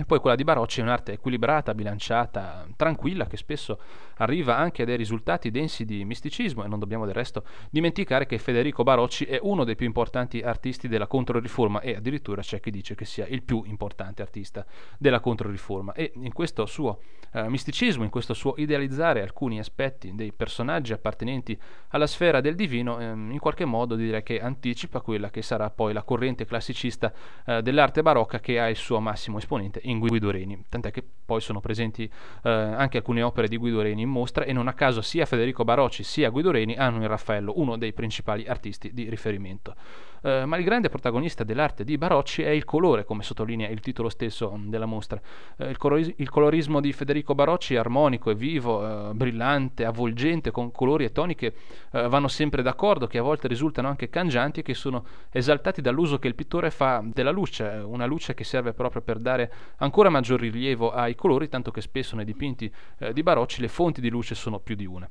E 0.00 0.06
poi 0.06 0.18
quella 0.18 0.34
di 0.34 0.44
Barocci 0.44 0.80
è 0.80 0.82
un'arte 0.82 1.12
equilibrata, 1.12 1.74
bilanciata, 1.74 2.66
tranquilla, 2.74 3.26
che 3.26 3.36
spesso 3.36 3.78
arriva 4.16 4.56
anche 4.56 4.80
a 4.80 4.84
dei 4.86 4.96
risultati 4.96 5.50
densi 5.50 5.84
di 5.84 6.06
misticismo. 6.06 6.64
E 6.64 6.68
non 6.68 6.78
dobbiamo 6.78 7.04
del 7.04 7.12
resto 7.12 7.44
dimenticare 7.68 8.24
che 8.24 8.38
Federico 8.38 8.82
Barocci 8.82 9.26
è 9.26 9.38
uno 9.42 9.62
dei 9.62 9.76
più 9.76 9.84
importanti 9.84 10.40
artisti 10.40 10.88
della 10.88 11.06
Controriforma 11.06 11.80
e 11.80 11.96
addirittura 11.96 12.40
c'è 12.40 12.60
chi 12.60 12.70
dice 12.70 12.94
che 12.94 13.04
sia 13.04 13.26
il 13.26 13.42
più 13.42 13.62
importante 13.66 14.22
artista 14.22 14.64
della 14.96 15.20
Controriforma. 15.20 15.92
E 15.92 16.12
in 16.14 16.32
questo 16.32 16.64
suo 16.64 17.00
eh, 17.32 17.50
misticismo, 17.50 18.02
in 18.02 18.10
questo 18.10 18.32
suo 18.32 18.54
idealizzare 18.56 19.20
alcuni 19.20 19.58
aspetti 19.58 20.14
dei 20.14 20.32
personaggi 20.32 20.94
appartenenti 20.94 21.58
alla 21.88 22.06
sfera 22.06 22.40
del 22.40 22.54
divino, 22.54 22.98
ehm, 22.98 23.32
in 23.32 23.38
qualche 23.38 23.66
modo 23.66 23.96
direi 23.96 24.22
che 24.22 24.40
anticipa 24.40 25.02
quella 25.02 25.28
che 25.28 25.42
sarà 25.42 25.68
poi 25.68 25.92
la 25.92 26.04
corrente 26.04 26.46
classicista 26.46 27.12
eh, 27.44 27.60
dell'arte 27.60 28.00
barocca 28.00 28.40
che 28.40 28.58
ha 28.58 28.70
il 28.70 28.76
suo 28.76 28.98
massimo 28.98 29.36
esponente 29.36 29.80
in 29.90 29.98
Guido 29.98 30.30
Reni, 30.30 30.64
tant'è 30.68 30.90
che 30.90 31.04
poi 31.24 31.40
sono 31.40 31.60
presenti 31.60 32.04
eh, 32.04 32.50
anche 32.50 32.98
alcune 32.98 33.22
opere 33.22 33.48
di 33.48 33.56
Guido 33.56 33.82
Reni 33.82 34.02
in 34.02 34.08
mostra 34.08 34.44
e 34.44 34.52
non 34.52 34.68
a 34.68 34.72
caso 34.72 35.00
sia 35.00 35.26
Federico 35.26 35.64
Barocci 35.64 36.02
sia 36.02 36.30
Guido 36.30 36.50
Reni 36.50 36.76
hanno 36.76 36.96
in 36.96 37.06
Raffaello 37.06 37.52
uno 37.56 37.76
dei 37.76 37.92
principali 37.92 38.46
artisti 38.46 38.92
di 38.92 39.08
riferimento. 39.08 39.74
Eh, 40.22 40.44
ma 40.44 40.58
il 40.58 40.64
grande 40.64 40.90
protagonista 40.90 41.44
dell'arte 41.44 41.82
di 41.84 41.96
Barocci 41.96 42.42
è 42.42 42.50
il 42.50 42.64
colore, 42.64 43.04
come 43.04 43.22
sottolinea 43.22 43.68
il 43.68 43.80
titolo 43.80 44.08
stesso 44.08 44.58
della 44.64 44.86
mostra. 44.86 45.20
Eh, 45.56 45.70
il, 45.70 45.78
coloris- 45.78 46.12
il, 46.16 46.28
colorismo 46.28 46.80
di 46.80 46.92
Federico 46.92 47.34
Barocci 47.34 47.74
è 47.74 47.78
armonico, 47.78 48.30
è 48.30 48.34
vivo, 48.34 49.10
eh, 49.10 49.14
brillante, 49.14 49.84
avvolgente, 49.84 50.50
con 50.50 50.70
colori 50.72 51.04
e 51.04 51.12
toni 51.12 51.34
che 51.34 51.54
eh, 51.92 52.08
vanno 52.08 52.28
sempre 52.28 52.62
d'accordo, 52.62 53.06
che 53.06 53.18
a 53.18 53.22
volte 53.22 53.48
risultano 53.48 53.88
anche 53.88 54.10
cangianti 54.10 54.60
e 54.60 54.62
che 54.62 54.74
sono 54.74 55.04
esaltati 55.30 55.80
dall'uso 55.80 56.18
che 56.18 56.28
il 56.28 56.34
pittore 56.34 56.70
fa 56.70 57.02
della 57.02 57.30
luce, 57.30 57.64
una 57.84 58.04
luce 58.04 58.34
che 58.34 58.44
serve 58.44 58.74
proprio 58.74 59.00
per 59.00 59.18
dare 59.18 59.50
ancora 59.80 60.08
maggior 60.08 60.40
rilievo 60.40 60.90
ai 60.90 61.14
colori, 61.14 61.48
tanto 61.48 61.70
che 61.70 61.82
spesso 61.82 62.16
nei 62.16 62.24
dipinti 62.24 62.72
eh, 62.98 63.12
di 63.12 63.22
Barocci 63.22 63.60
le 63.60 63.68
fonti 63.68 64.00
di 64.00 64.08
luce 64.08 64.34
sono 64.34 64.58
più 64.58 64.74
di 64.74 64.86
una. 64.86 65.08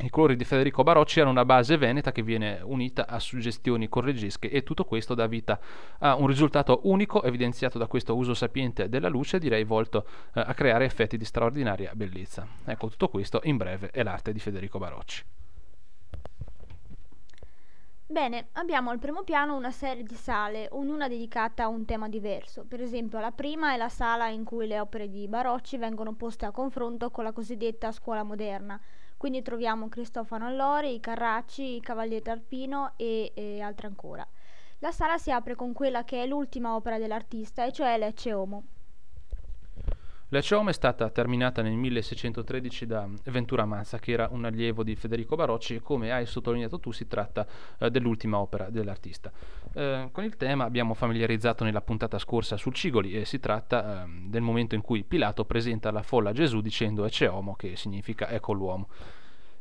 I 0.00 0.10
colori 0.10 0.36
di 0.36 0.44
Federico 0.44 0.84
Barocci 0.84 1.18
hanno 1.18 1.30
una 1.30 1.44
base 1.44 1.76
veneta 1.76 2.12
che 2.12 2.22
viene 2.22 2.60
unita 2.62 3.08
a 3.08 3.18
suggestioni 3.18 3.88
correggesche 3.88 4.48
e 4.48 4.62
tutto 4.62 4.84
questo 4.84 5.14
dà 5.14 5.26
vita 5.26 5.58
a 5.98 6.14
un 6.14 6.28
risultato 6.28 6.82
unico 6.84 7.24
evidenziato 7.24 7.78
da 7.78 7.88
questo 7.88 8.14
uso 8.14 8.32
sapiente 8.32 8.88
della 8.88 9.08
luce, 9.08 9.40
direi 9.40 9.64
volto 9.64 10.06
eh, 10.34 10.40
a 10.40 10.54
creare 10.54 10.84
effetti 10.84 11.16
di 11.16 11.24
straordinaria 11.24 11.90
bellezza. 11.94 12.46
Ecco, 12.64 12.88
tutto 12.88 13.08
questo 13.08 13.40
in 13.42 13.56
breve 13.56 13.90
è 13.90 14.04
l'arte 14.04 14.32
di 14.32 14.38
Federico 14.38 14.78
Barocci. 14.78 15.37
Bene, 18.10 18.48
abbiamo 18.52 18.90
al 18.90 18.98
primo 18.98 19.22
piano 19.22 19.54
una 19.54 19.70
serie 19.70 20.02
di 20.02 20.14
sale, 20.14 20.66
ognuna 20.72 21.08
dedicata 21.08 21.64
a 21.64 21.68
un 21.68 21.84
tema 21.84 22.08
diverso. 22.08 22.64
Per 22.64 22.80
esempio, 22.80 23.18
la 23.20 23.32
prima 23.32 23.74
è 23.74 23.76
la 23.76 23.90
sala 23.90 24.28
in 24.28 24.44
cui 24.44 24.66
le 24.66 24.80
opere 24.80 25.08
di 25.08 25.28
Barocci 25.28 25.76
vengono 25.76 26.14
poste 26.14 26.46
a 26.46 26.50
confronto 26.50 27.10
con 27.10 27.24
la 27.24 27.32
cosiddetta 27.32 27.92
scuola 27.92 28.22
moderna 28.22 28.80
quindi 29.18 29.42
troviamo 29.42 29.88
Cristofano 29.88 30.46
Allori, 30.46 30.94
i 30.94 31.00
Carracci, 31.00 31.74
i 31.74 31.80
Cavalieri 31.80 32.22
d'Arpino 32.22 32.92
e, 32.96 33.32
e 33.34 33.60
altre 33.60 33.88
ancora. 33.88 34.26
La 34.78 34.92
sala 34.92 35.18
si 35.18 35.32
apre 35.32 35.56
con 35.56 35.72
quella 35.72 36.04
che 36.04 36.22
è 36.22 36.26
l'ultima 36.26 36.76
opera 36.76 36.98
dell'artista, 36.98 37.64
e 37.64 37.72
cioè 37.72 37.98
Lecce 37.98 38.32
Homo. 38.32 38.62
Lecce 40.30 40.54
Homo 40.54 40.68
è 40.68 40.74
stata 40.74 41.08
terminata 41.08 41.62
nel 41.62 41.72
1613 41.72 42.84
da 42.84 43.08
Ventura 43.24 43.64
Mazza, 43.64 43.98
che 43.98 44.12
era 44.12 44.28
un 44.30 44.44
allievo 44.44 44.82
di 44.82 44.94
Federico 44.94 45.36
Barocci, 45.36 45.76
e 45.76 45.80
come 45.80 46.12
hai 46.12 46.26
sottolineato 46.26 46.78
tu 46.78 46.92
si 46.92 47.06
tratta 47.06 47.46
eh, 47.78 47.90
dell'ultima 47.90 48.38
opera 48.38 48.68
dell'artista. 48.68 49.32
Eh, 49.72 50.10
con 50.12 50.24
il 50.24 50.36
tema 50.36 50.64
abbiamo 50.64 50.92
familiarizzato 50.92 51.64
nella 51.64 51.80
puntata 51.80 52.18
scorsa 52.18 52.58
sul 52.58 52.74
Cigoli 52.74 53.14
e 53.14 53.24
si 53.24 53.40
tratta 53.40 54.04
eh, 54.04 54.08
del 54.26 54.42
momento 54.42 54.74
in 54.74 54.82
cui 54.82 55.02
Pilato 55.02 55.46
presenta 55.46 55.88
alla 55.88 56.02
folla 56.02 56.32
Gesù 56.32 56.60
dicendo 56.60 57.06
Ecce 57.06 57.26
Homo, 57.26 57.54
che 57.54 57.76
significa 57.76 58.28
ecco 58.28 58.52
l'uomo. 58.52 58.88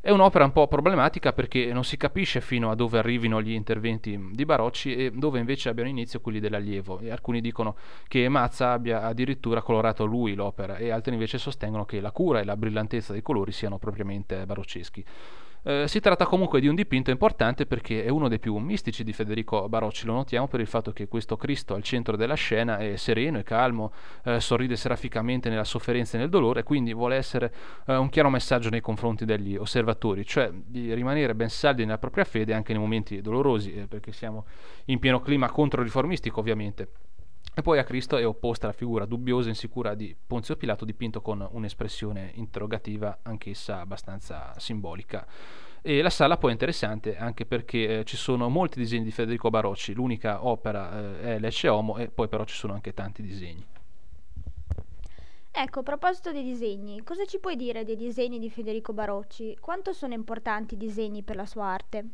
È 0.08 0.12
un'opera 0.12 0.46
un 0.46 0.54
po' 0.54 0.70
problematica 0.70 1.34
perché 1.34 1.74
non 1.74 1.84
si 1.84 1.98
capisce 1.98 2.40
fino 2.40 2.72
a 2.72 2.76
dove 2.76 2.98
arrivino 2.98 3.42
gli 3.42 3.52
interventi 3.52 4.18
di 4.32 4.46
Barocci 4.46 4.96
e 4.96 5.12
dove 5.12 5.38
invece 5.38 5.68
abbiano 5.68 5.90
inizio 5.90 6.22
quelli 6.22 6.40
dell'allievo. 6.40 7.00
E 7.00 7.12
alcuni 7.12 7.42
dicono 7.42 7.76
che 8.08 8.30
Mazza 8.30 8.72
abbia 8.72 9.04
addirittura 9.04 9.62
colorato 9.62 10.06
lui 10.06 10.34
l'opera 10.34 10.78
e 10.78 10.92
altri 10.92 11.12
invece 11.12 11.38
sostengono 11.38 11.84
che 11.84 12.00
la 12.00 12.12
cura 12.12 12.40
e 12.40 12.46
la 12.46 12.56
brillantezza 12.56 13.12
dei 13.12 13.22
colori 13.22 13.52
siano 13.52 13.80
propriamente 13.80 14.46
barocceschi. 14.46 15.04
Eh, 15.70 15.86
si 15.90 16.00
tratta 16.00 16.26
comunque 16.26 16.62
di 16.62 16.70
un 16.70 16.76
dipinto 16.76 17.12
importante 17.12 17.66
perché 17.66 18.06
è 18.06 18.08
uno 18.08 18.30
dei 18.30 18.40
più 18.40 18.56
mistici 18.56 19.04
di 19.04 19.12
Federico 19.12 19.68
Barocci, 19.68 20.06
lo 20.06 20.14
notiamo 20.14 20.48
per 20.48 20.62
il 20.62 20.66
fatto 20.66 20.94
che 20.94 21.10
questo 21.10 21.36
Cristo 21.36 21.74
al 21.74 21.84
centro 21.84 22.16
della 22.16 22.36
scena 22.36 22.78
è 22.78 22.96
sereno 22.96 23.38
e 23.38 23.44
calmo, 23.44 23.92
eh, 24.24 24.40
sorride 24.40 24.78
seraficamente 24.78 25.50
nella 25.50 25.66
sofferenza 25.66 26.16
e 26.16 26.22
nel 26.22 26.30
dolore, 26.30 26.64
quindi 26.64 26.94
vuole 26.94 27.18
essere 27.18 27.54
eh, 27.86 27.98
un 27.98 28.08
chiaro 28.08 28.30
messaggio 28.30 28.70
nei 28.70 28.80
confronti 28.80 29.26
degli 29.26 29.58
osservatori, 29.58 30.26
cioè 30.26 30.50
di 30.54 30.94
rimanere 30.94 31.36
ben 31.36 31.50
saldi 31.50 31.84
nella 31.84 31.98
propria 31.98 32.24
fede 32.24 32.54
anche 32.54 32.72
nei 32.72 32.80
momenti 32.80 33.20
dolorosi, 33.20 33.74
eh, 33.74 33.88
perché 33.88 34.14
siamo 34.14 34.46
in 34.86 35.00
pieno 35.00 35.20
clima 35.20 35.50
controriformistico 35.50 36.40
ovviamente. 36.40 37.07
E 37.58 37.64
poi 37.64 37.80
a 37.80 37.84
Cristo 37.84 38.18
è 38.18 38.28
opposta 38.28 38.68
la 38.68 38.72
figura 38.72 39.06
dubbiosa 39.06 39.48
e 39.48 39.50
insicura 39.50 39.96
di 39.96 40.16
Ponzio 40.28 40.56
Pilato 40.56 40.86
dipinto 40.86 41.22
con 41.22 41.44
un'espressione 41.54 42.34
interrogativa, 42.36 43.18
anch'essa 43.24 43.80
abbastanza 43.80 44.54
simbolica. 44.58 45.26
E 45.82 46.04
la 46.04 46.12
sala 46.12 46.38
poi 46.38 46.52
è 46.52 46.54
interessante 46.54 47.18
anche 47.18 47.48
perché 47.48 48.02
eh, 48.02 48.04
ci 48.04 48.16
sono 48.16 48.48
molti 48.48 48.78
disegni 48.78 49.06
di 49.06 49.12
Federico 49.12 49.50
Barocci, 49.50 49.96
l'unica 49.96 50.46
opera 50.46 51.00
eh, 51.00 51.22
è 51.38 51.40
Lecce 51.40 51.68
Homo 51.68 51.98
e 51.98 52.10
poi 52.10 52.28
però 52.28 52.44
ci 52.44 52.54
sono 52.54 52.74
anche 52.74 52.94
tanti 52.94 53.24
disegni. 53.24 53.66
Ecco, 55.50 55.80
a 55.80 55.84
proposito 55.84 56.32
dei 56.32 56.44
disegni, 56.44 57.02
cosa 57.02 57.26
ci 57.26 57.40
puoi 57.40 57.56
dire 57.56 57.84
dei 57.84 57.96
disegni 57.96 58.38
di 58.38 58.52
Federico 58.52 58.94
Barocci? 58.94 59.58
Quanto 59.60 59.94
sono 59.94 60.14
importanti 60.14 60.76
i 60.76 60.78
disegni 60.78 61.24
per 61.24 61.36
la 61.36 61.48
sua 61.48 61.66
arte? 61.66 62.06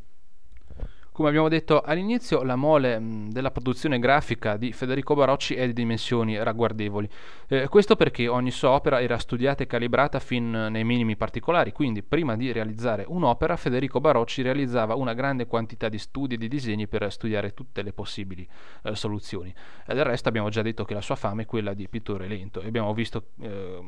Come 1.14 1.28
abbiamo 1.28 1.48
detto 1.48 1.80
all'inizio, 1.80 2.42
la 2.42 2.56
mole 2.56 2.98
mh, 2.98 3.30
della 3.30 3.52
produzione 3.52 4.00
grafica 4.00 4.56
di 4.56 4.72
Federico 4.72 5.14
Barocci 5.14 5.54
è 5.54 5.64
di 5.64 5.72
dimensioni 5.72 6.42
ragguardevoli. 6.42 7.08
Eh, 7.46 7.68
questo 7.68 7.94
perché 7.94 8.26
ogni 8.26 8.50
sua 8.50 8.70
opera 8.70 9.00
era 9.00 9.16
studiata 9.16 9.62
e 9.62 9.68
calibrata 9.68 10.18
fin 10.18 10.50
nei 10.50 10.82
minimi 10.82 11.14
particolari, 11.14 11.70
quindi 11.70 12.02
prima 12.02 12.34
di 12.34 12.50
realizzare 12.50 13.04
un'opera 13.06 13.54
Federico 13.54 14.00
Barocci 14.00 14.42
realizzava 14.42 14.96
una 14.96 15.14
grande 15.14 15.46
quantità 15.46 15.88
di 15.88 15.98
studi 15.98 16.34
e 16.34 16.36
di 16.36 16.48
disegni 16.48 16.88
per 16.88 17.08
studiare 17.12 17.54
tutte 17.54 17.82
le 17.82 17.92
possibili 17.92 18.44
eh, 18.82 18.96
soluzioni. 18.96 19.54
E 19.86 19.94
del 19.94 20.04
resto 20.04 20.28
abbiamo 20.28 20.48
già 20.48 20.62
detto 20.62 20.84
che 20.84 20.94
la 20.94 21.00
sua 21.00 21.14
fama 21.14 21.42
è 21.42 21.46
quella 21.46 21.74
di 21.74 21.86
pittore 21.88 22.26
lento 22.26 22.60
e 22.60 22.66
abbiamo 22.66 22.92
visto 22.92 23.26
eh, 23.40 23.78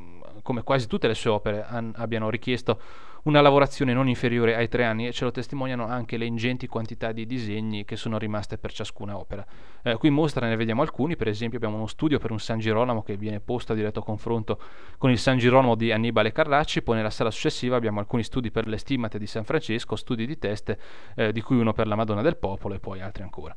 come 0.42 0.62
quasi 0.62 0.86
tutte 0.86 1.08
le 1.08 1.14
sue 1.14 1.30
opere 1.30 1.64
han, 1.64 1.92
abbiano 1.96 2.30
richiesto 2.30 2.80
una 3.26 3.40
lavorazione 3.40 3.92
non 3.92 4.08
inferiore 4.08 4.54
ai 4.54 4.68
tre 4.68 4.84
anni 4.84 5.06
e 5.08 5.12
ce 5.12 5.24
lo 5.24 5.32
testimoniano 5.32 5.86
anche 5.86 6.16
le 6.16 6.26
ingenti 6.26 6.68
quantità 6.68 7.10
di 7.10 7.26
disegni 7.26 7.84
che 7.84 7.96
sono 7.96 8.18
rimaste 8.18 8.56
per 8.56 8.72
ciascuna 8.72 9.18
opera. 9.18 9.44
Eh, 9.82 9.96
qui 9.96 10.08
in 10.08 10.14
mostra 10.14 10.46
ne 10.46 10.54
vediamo 10.54 10.82
alcuni, 10.82 11.16
per 11.16 11.26
esempio 11.26 11.58
abbiamo 11.58 11.76
uno 11.76 11.88
studio 11.88 12.20
per 12.20 12.30
un 12.30 12.38
San 12.38 12.60
Girolamo 12.60 13.02
che 13.02 13.16
viene 13.16 13.40
posto 13.40 13.72
a 13.72 13.74
diretto 13.74 14.00
confronto 14.02 14.60
con 14.96 15.10
il 15.10 15.18
San 15.18 15.38
Girolamo 15.38 15.74
di 15.74 15.90
Annibale 15.90 16.30
Carracci, 16.30 16.82
poi 16.82 16.96
nella 16.96 17.10
sala 17.10 17.32
successiva 17.32 17.74
abbiamo 17.74 17.98
alcuni 17.98 18.22
studi 18.22 18.52
per 18.52 18.68
le 18.68 18.78
stimate 18.78 19.18
di 19.18 19.26
San 19.26 19.42
Francesco, 19.42 19.96
studi 19.96 20.24
di 20.24 20.38
teste, 20.38 20.78
eh, 21.16 21.32
di 21.32 21.40
cui 21.40 21.56
uno 21.56 21.72
per 21.72 21.88
la 21.88 21.96
Madonna 21.96 22.22
del 22.22 22.36
Popolo 22.36 22.74
e 22.74 22.78
poi 22.78 23.00
altri 23.00 23.24
ancora. 23.24 23.56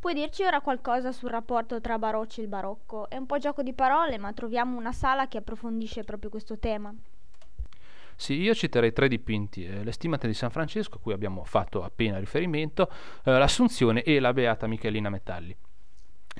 Puoi 0.00 0.14
dirci 0.14 0.42
ora 0.42 0.60
qualcosa 0.60 1.12
sul 1.12 1.30
rapporto 1.30 1.80
tra 1.80 1.96
Barocci 1.96 2.40
e 2.40 2.42
il 2.42 2.48
Barocco? 2.48 3.08
È 3.08 3.16
un 3.16 3.24
po' 3.24 3.38
gioco 3.38 3.62
di 3.62 3.72
parole, 3.72 4.18
ma 4.18 4.32
troviamo 4.32 4.76
una 4.76 4.92
sala 4.92 5.28
che 5.28 5.38
approfondisce 5.38 6.02
proprio 6.02 6.28
questo 6.28 6.58
tema. 6.58 6.92
Sì, 8.16 8.34
io 8.34 8.54
citerei 8.54 8.92
tre 8.92 9.08
dipinti, 9.08 9.64
eh, 9.64 9.84
le 9.84 9.92
stimate 9.92 10.26
di 10.26 10.34
San 10.34 10.50
Francesco, 10.50 10.96
a 10.96 11.00
cui 11.00 11.12
abbiamo 11.12 11.44
fatto 11.44 11.82
appena 11.82 12.18
riferimento, 12.18 12.90
eh, 13.24 13.30
l'Assunzione 13.32 14.02
e 14.02 14.20
la 14.20 14.32
Beata 14.32 14.66
Michelina 14.66 15.10
Metalli. 15.10 15.56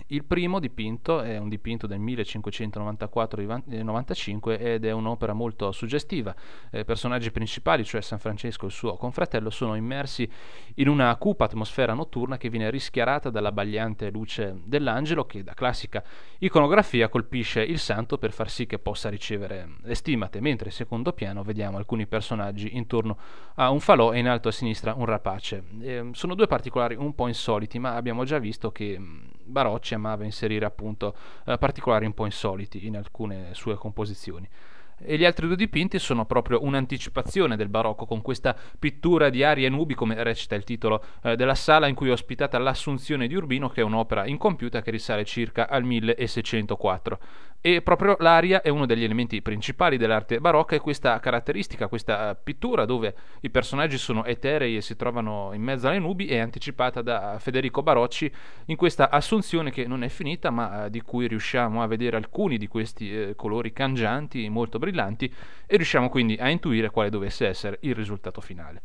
Il 0.08 0.24
primo 0.24 0.58
dipinto 0.58 1.22
è 1.22 1.38
un 1.38 1.48
dipinto 1.48 1.86
del 1.86 2.00
1594-95 2.00 4.60
ed 4.60 4.84
è 4.84 4.90
un'opera 4.90 5.32
molto 5.32 5.70
suggestiva. 5.72 6.34
I 6.72 6.78
eh, 6.78 6.84
personaggi 6.84 7.30
principali, 7.30 7.84
cioè 7.84 8.02
San 8.02 8.18
Francesco 8.18 8.64
e 8.64 8.68
il 8.68 8.74
suo 8.74 8.96
confratello, 8.96 9.50
sono 9.50 9.76
immersi 9.76 10.28
in 10.74 10.88
una 10.88 11.14
cupa 11.16 11.44
atmosfera 11.44 11.94
notturna 11.94 12.36
che 12.36 12.50
viene 12.50 12.70
rischiarata 12.70 13.30
dalla 13.30 13.52
bagliante 13.52 14.10
luce 14.10 14.60
dell'angelo 14.64 15.26
che 15.26 15.42
da 15.42 15.54
classica 15.54 16.04
iconografia 16.38 17.08
colpisce 17.08 17.62
il 17.62 17.78
santo 17.78 18.18
per 18.18 18.32
far 18.32 18.50
sì 18.50 18.66
che 18.66 18.78
possa 18.78 19.08
ricevere 19.08 19.76
le 19.80 19.94
stimate, 19.94 20.40
mentre 20.40 20.66
in 20.66 20.74
secondo 20.74 21.12
piano 21.12 21.42
vediamo 21.42 21.78
alcuni 21.78 22.06
personaggi 22.06 22.76
intorno 22.76 23.16
a 23.54 23.70
un 23.70 23.80
falò 23.80 24.12
e 24.12 24.18
in 24.18 24.28
alto 24.28 24.48
a 24.48 24.52
sinistra 24.52 24.92
un 24.94 25.06
rapace. 25.06 25.64
Eh, 25.80 26.10
sono 26.12 26.34
due 26.34 26.46
particolari 26.46 26.94
un 26.94 27.14
po' 27.14 27.28
insoliti, 27.28 27.78
ma 27.78 27.94
abbiamo 27.94 28.24
già 28.24 28.38
visto 28.38 28.70
che 28.70 29.00
Barocci 29.44 29.94
amava 29.94 30.24
inserire 30.24 30.64
appunto 30.64 31.14
eh, 31.46 31.58
particolari 31.58 32.06
un 32.06 32.14
po' 32.14 32.24
insoliti 32.24 32.86
in 32.86 32.96
alcune 32.96 33.48
sue 33.52 33.76
composizioni. 33.76 34.48
E 34.96 35.18
gli 35.18 35.24
altri 35.24 35.46
due 35.46 35.56
dipinti 35.56 35.98
sono 35.98 36.24
proprio 36.24 36.62
un'anticipazione 36.62 37.56
del 37.56 37.68
barocco 37.68 38.06
con 38.06 38.22
questa 38.22 38.56
pittura 38.78 39.28
di 39.28 39.42
arie 39.42 39.68
nubi 39.68 39.94
come 39.94 40.22
recita 40.22 40.54
il 40.54 40.62
titolo 40.62 41.02
eh, 41.22 41.34
della 41.34 41.56
sala 41.56 41.88
in 41.88 41.94
cui 41.94 42.08
è 42.08 42.12
ospitata 42.12 42.58
l'Assunzione 42.58 43.26
di 43.26 43.34
Urbino 43.34 43.68
che 43.68 43.80
è 43.80 43.84
un'opera 43.84 44.24
incompiuta 44.26 44.82
che 44.82 44.92
risale 44.92 45.24
circa 45.24 45.68
al 45.68 45.82
1604 45.82 47.18
e 47.66 47.80
proprio 47.80 48.16
l'aria 48.18 48.60
è 48.60 48.68
uno 48.68 48.84
degli 48.84 49.04
elementi 49.04 49.40
principali 49.40 49.96
dell'arte 49.96 50.38
barocca 50.38 50.76
e 50.76 50.80
questa 50.80 51.18
caratteristica, 51.18 51.88
questa 51.88 52.34
pittura 52.34 52.84
dove 52.84 53.14
i 53.40 53.48
personaggi 53.48 53.96
sono 53.96 54.26
eterei 54.26 54.76
e 54.76 54.82
si 54.82 54.96
trovano 54.96 55.50
in 55.54 55.62
mezzo 55.62 55.88
alle 55.88 55.98
nubi 55.98 56.26
è 56.26 56.36
anticipata 56.36 57.00
da 57.00 57.38
Federico 57.38 57.82
Barocci 57.82 58.30
in 58.66 58.76
questa 58.76 59.08
assunzione 59.08 59.70
che 59.70 59.86
non 59.86 60.02
è 60.04 60.08
finita 60.08 60.50
ma 60.50 60.84
eh, 60.84 60.90
di 60.90 61.00
cui 61.00 61.26
riusciamo 61.26 61.82
a 61.82 61.86
vedere 61.86 62.18
alcuni 62.18 62.58
di 62.58 62.66
questi 62.68 63.18
eh, 63.18 63.34
colori 63.34 63.72
cangianti 63.72 64.46
molto 64.50 64.78
brillanti 64.78 65.32
e 65.66 65.76
riusciamo 65.76 66.10
quindi 66.10 66.34
a 66.34 66.50
intuire 66.50 66.90
quale 66.90 67.08
dovesse 67.08 67.46
essere 67.46 67.78
il 67.80 67.94
risultato 67.94 68.42
finale. 68.42 68.82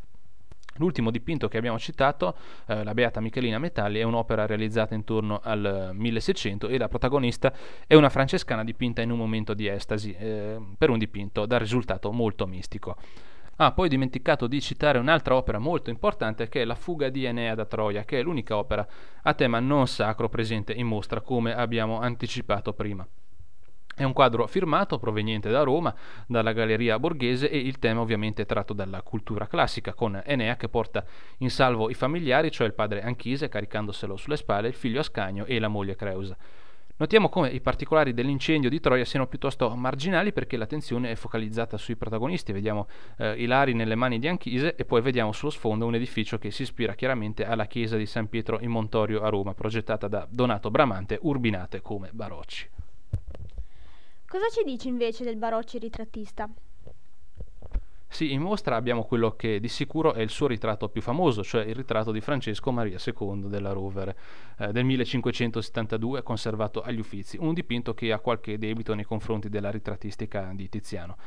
L'ultimo 0.80 1.12
dipinto 1.12 1.48
che 1.48 1.58
abbiamo 1.58 1.78
citato, 1.78 2.36
eh, 2.66 2.84
la 2.84 2.94
Beata 2.94 3.20
Michelina 3.20 3.60
Metalli, 3.60 4.00
è 4.00 4.04
un'opera 4.04 4.46
realizzata 4.46 4.96
intorno 4.96 5.40
al 5.44 5.92
1600 5.94 6.70
e 6.70 6.78
la 6.78 6.88
protagonista 6.88 7.54
è 7.86 7.96
una 7.96 8.10
francescana 8.10 8.64
dipinta 8.64 9.02
in 9.02 9.12
un 9.12 9.18
momento 9.18 9.54
di 9.54 9.68
estasi 9.68 10.14
eh, 10.14 10.58
per 10.78 10.90
un 10.90 10.98
dipinto 10.98 11.46
dal 11.46 11.60
risultato 11.60 12.12
molto 12.12 12.48
mistico. 12.48 12.96
Ah, 13.58 13.74
poi 13.74 13.90
dimenticato 13.90 14.48
di 14.48 14.62
citare 14.62 15.00
un'altra 15.00 15.36
opera 15.36 15.60
molto 15.60 15.90
importante 15.90 16.48
che 16.48 16.62
è 16.62 16.66
La 16.66 16.76
fuga 16.76 17.10
di 17.10 17.26
Enea 17.26 17.56
da 17.56 17.66
Troia, 17.66 18.06
che 18.06 18.20
è 18.20 18.24
l'unica 18.24 18.56
opera 18.56 18.88
a 19.24 19.34
tema 19.34 19.60
non 19.60 19.86
sacro 19.86 20.30
presente 20.30 20.72
in 20.72 20.88
mostra, 20.88 21.20
come 21.20 21.54
abbiamo 21.54 22.00
anticipato 22.00 22.72
prima. 22.72 23.06
È 24.00 24.06
un 24.06 24.14
quadro 24.14 24.48
firmato 24.48 24.98
proveniente 24.98 25.50
da 25.50 25.62
Roma, 25.62 25.94
dalla 26.26 26.54
Galleria 26.54 26.98
Borghese 26.98 27.50
e 27.50 27.58
il 27.58 27.80
tema 27.80 28.00
ovviamente 28.00 28.44
è 28.44 28.46
tratto 28.46 28.72
dalla 28.72 29.02
cultura 29.02 29.46
classica, 29.46 29.94
con 29.94 30.22
Enea 30.24 30.56
che 30.56 30.70
porta 30.70 31.04
in 31.40 31.50
salvo 31.50 31.90
i 31.90 31.94
familiari, 31.94 32.50
cioè 32.50 32.66
il 32.66 32.74
padre 32.74 33.02
Anchise 33.02 33.50
caricandoselo 33.50 34.16
sulle 34.16 34.38
spalle, 34.38 34.70
il 34.70 34.74
figlio 34.74 35.02
Ascanio 35.02 35.44
e 35.44 35.60
la 35.60 35.68
moglie 35.68 35.98
Creusa. 35.98 36.38
Notiamo 36.96 37.28
come 37.28 37.50
i 37.50 37.60
particolari 37.60 38.14
dell'incendio 38.14 38.70
di 38.70 38.80
Troia 38.80 39.04
siano 39.04 39.28
piuttosto 39.28 39.70
marginali 39.76 40.32
perché 40.32 40.56
l'attenzione 40.56 41.12
è 41.12 41.16
focalizzata 41.16 41.76
sui 41.78 41.98
protagonisti. 41.98 42.54
Vediamo 42.54 42.88
eh, 43.18 43.34
i 43.34 43.74
nelle 43.74 43.96
mani 43.96 44.18
di 44.18 44.30
Anchise 44.30 44.76
e 44.78 44.86
poi 44.86 45.02
vediamo 45.02 45.34
sullo 45.34 45.52
sfondo 45.52 45.86
un 45.86 45.96
edificio 45.96 46.38
che 46.38 46.52
si 46.52 46.62
ispira 46.62 46.96
chiaramente 46.96 47.44
alla 47.44 47.66
chiesa 47.66 47.98
di 47.98 48.06
San 48.06 48.30
Pietro 48.30 48.62
in 48.62 48.70
Montorio 48.70 49.24
a 49.24 49.28
Roma, 49.28 49.54
progettata 49.54 50.08
da 50.08 50.26
Donato 50.30 50.72
Bramante, 50.72 51.20
urbinate 51.22 51.82
come 51.82 52.12
Barocci. 52.14 52.79
Cosa 54.30 54.46
ci 54.52 54.64
dice 54.64 54.88
invece 54.88 55.24
del 55.24 55.38
Barocci 55.38 55.80
ritrattista? 55.80 56.48
Sì, 58.08 58.32
in 58.32 58.42
mostra 58.42 58.76
abbiamo 58.76 59.04
quello 59.04 59.36
che 59.36 59.60
di 59.60 59.68
sicuro 59.68 60.14
è 60.14 60.22
il 60.22 60.30
suo 60.30 60.46
ritratto 60.46 60.88
più 60.88 61.02
famoso, 61.02 61.44
cioè 61.44 61.66
il 61.66 61.74
ritratto 61.74 62.12
di 62.12 62.22
Francesco 62.22 62.72
Maria 62.72 63.00
II 63.04 63.48
della 63.48 63.72
Rovere 63.72 64.16
eh, 64.60 64.72
del 64.72 64.86
1572, 64.86 66.22
conservato 66.22 66.82
agli 66.82 67.00
Uffizi, 67.00 67.38
un 67.40 67.56
dipinto 67.56 67.96
che 67.96 68.12
ha 68.12 68.20
qualche 68.20 68.60
debito 68.60 68.94
nei 68.94 69.04
confronti 69.04 69.50
della 69.50 69.72
ritrattistica 69.72 70.52
di 70.54 70.70
Tiziano. 70.70 71.18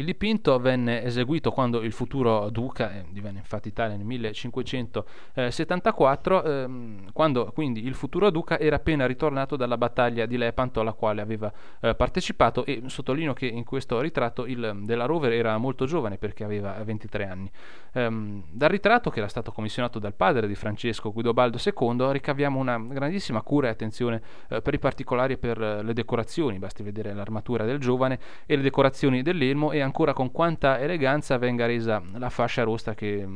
Il 0.00 0.06
dipinto 0.06 0.58
venne 0.58 1.04
eseguito 1.04 1.50
quando 1.50 1.82
il 1.82 1.92
futuro 1.92 2.48
duca, 2.48 2.90
eh, 2.90 3.04
divenne 3.10 3.40
infatti 3.40 3.70
tale 3.70 3.98
nel 3.98 4.06
1574, 4.06 6.42
ehm, 6.42 7.12
quando 7.12 7.50
quindi 7.52 7.84
il 7.84 7.92
futuro 7.92 8.30
duca 8.30 8.58
era 8.58 8.76
appena 8.76 9.04
ritornato 9.04 9.56
dalla 9.56 9.76
battaglia 9.76 10.24
di 10.24 10.38
Lepanto 10.38 10.80
alla 10.80 10.94
quale 10.94 11.20
aveva 11.20 11.52
eh, 11.80 11.94
partecipato 11.94 12.64
e 12.64 12.80
sottolineo 12.86 13.34
che 13.34 13.44
in 13.44 13.64
questo 13.64 14.00
ritratto 14.00 14.46
il 14.46 14.84
della 14.84 15.04
Rover 15.04 15.32
era 15.32 15.58
molto 15.58 15.84
giovane 15.84 16.16
perché 16.16 16.44
aveva 16.44 16.82
23 16.82 17.26
anni. 17.26 17.50
Ehm, 17.92 18.44
dal 18.50 18.70
ritratto 18.70 19.10
che 19.10 19.18
era 19.18 19.28
stato 19.28 19.52
commissionato 19.52 19.98
dal 19.98 20.14
padre 20.14 20.46
di 20.46 20.54
Francesco 20.54 21.12
Guidobaldo 21.12 21.58
II 21.62 22.12
ricaviamo 22.12 22.58
una 22.58 22.78
grandissima 22.78 23.42
cura 23.42 23.66
e 23.66 23.70
attenzione 23.72 24.22
eh, 24.48 24.62
per 24.62 24.72
i 24.72 24.78
particolari 24.78 25.34
e 25.34 25.36
per 25.36 25.60
eh, 25.60 25.82
le 25.82 25.92
decorazioni, 25.92 26.58
basti 26.58 26.82
vedere 26.82 27.12
l'armatura 27.12 27.66
del 27.66 27.78
giovane 27.78 28.18
e 28.46 28.56
le 28.56 28.62
decorazioni 28.62 29.20
dell'elmo 29.20 29.72
e 29.72 29.88
ancora 29.90 30.12
con 30.12 30.30
quanta 30.30 30.78
eleganza 30.78 31.36
venga 31.36 31.66
resa 31.66 32.00
la 32.14 32.30
fascia 32.30 32.62
rossa 32.62 32.94
che, 32.94 33.26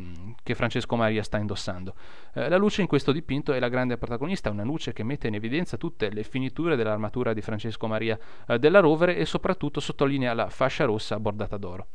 che 0.41 0.55
Francesco 0.55 0.95
Maria 0.95 1.25
sta 1.25 1.39
indossando. 1.39 1.95
Eh, 2.33 2.49
la 2.49 2.57
luce 2.57 2.81
in 2.81 2.87
questo 2.87 3.11
dipinto 3.11 3.53
è 3.53 3.59
la 3.59 3.69
grande 3.69 3.99
protagonista, 3.99 4.51
una 4.51 4.63
luce 4.63 4.93
che 4.93 5.03
mette 5.03 5.27
in 5.27 5.35
evidenza 5.35 5.77
tutte 5.77 6.11
le 6.11 6.23
finiture 6.23 6.77
dell'armatura 6.77 7.33
di 7.33 7.41
Francesco 7.41 7.89
Maria 7.89 8.17
eh, 8.47 8.59
della 8.61 8.79
Rovere 8.79 9.17
e 9.17 9.25
soprattutto 9.25 9.81
sottolinea 9.81 10.33
la 10.33 10.49
fascia 10.49 10.85
rossa 10.85 11.19
bordata 11.19 11.57
d'oro. 11.57 11.87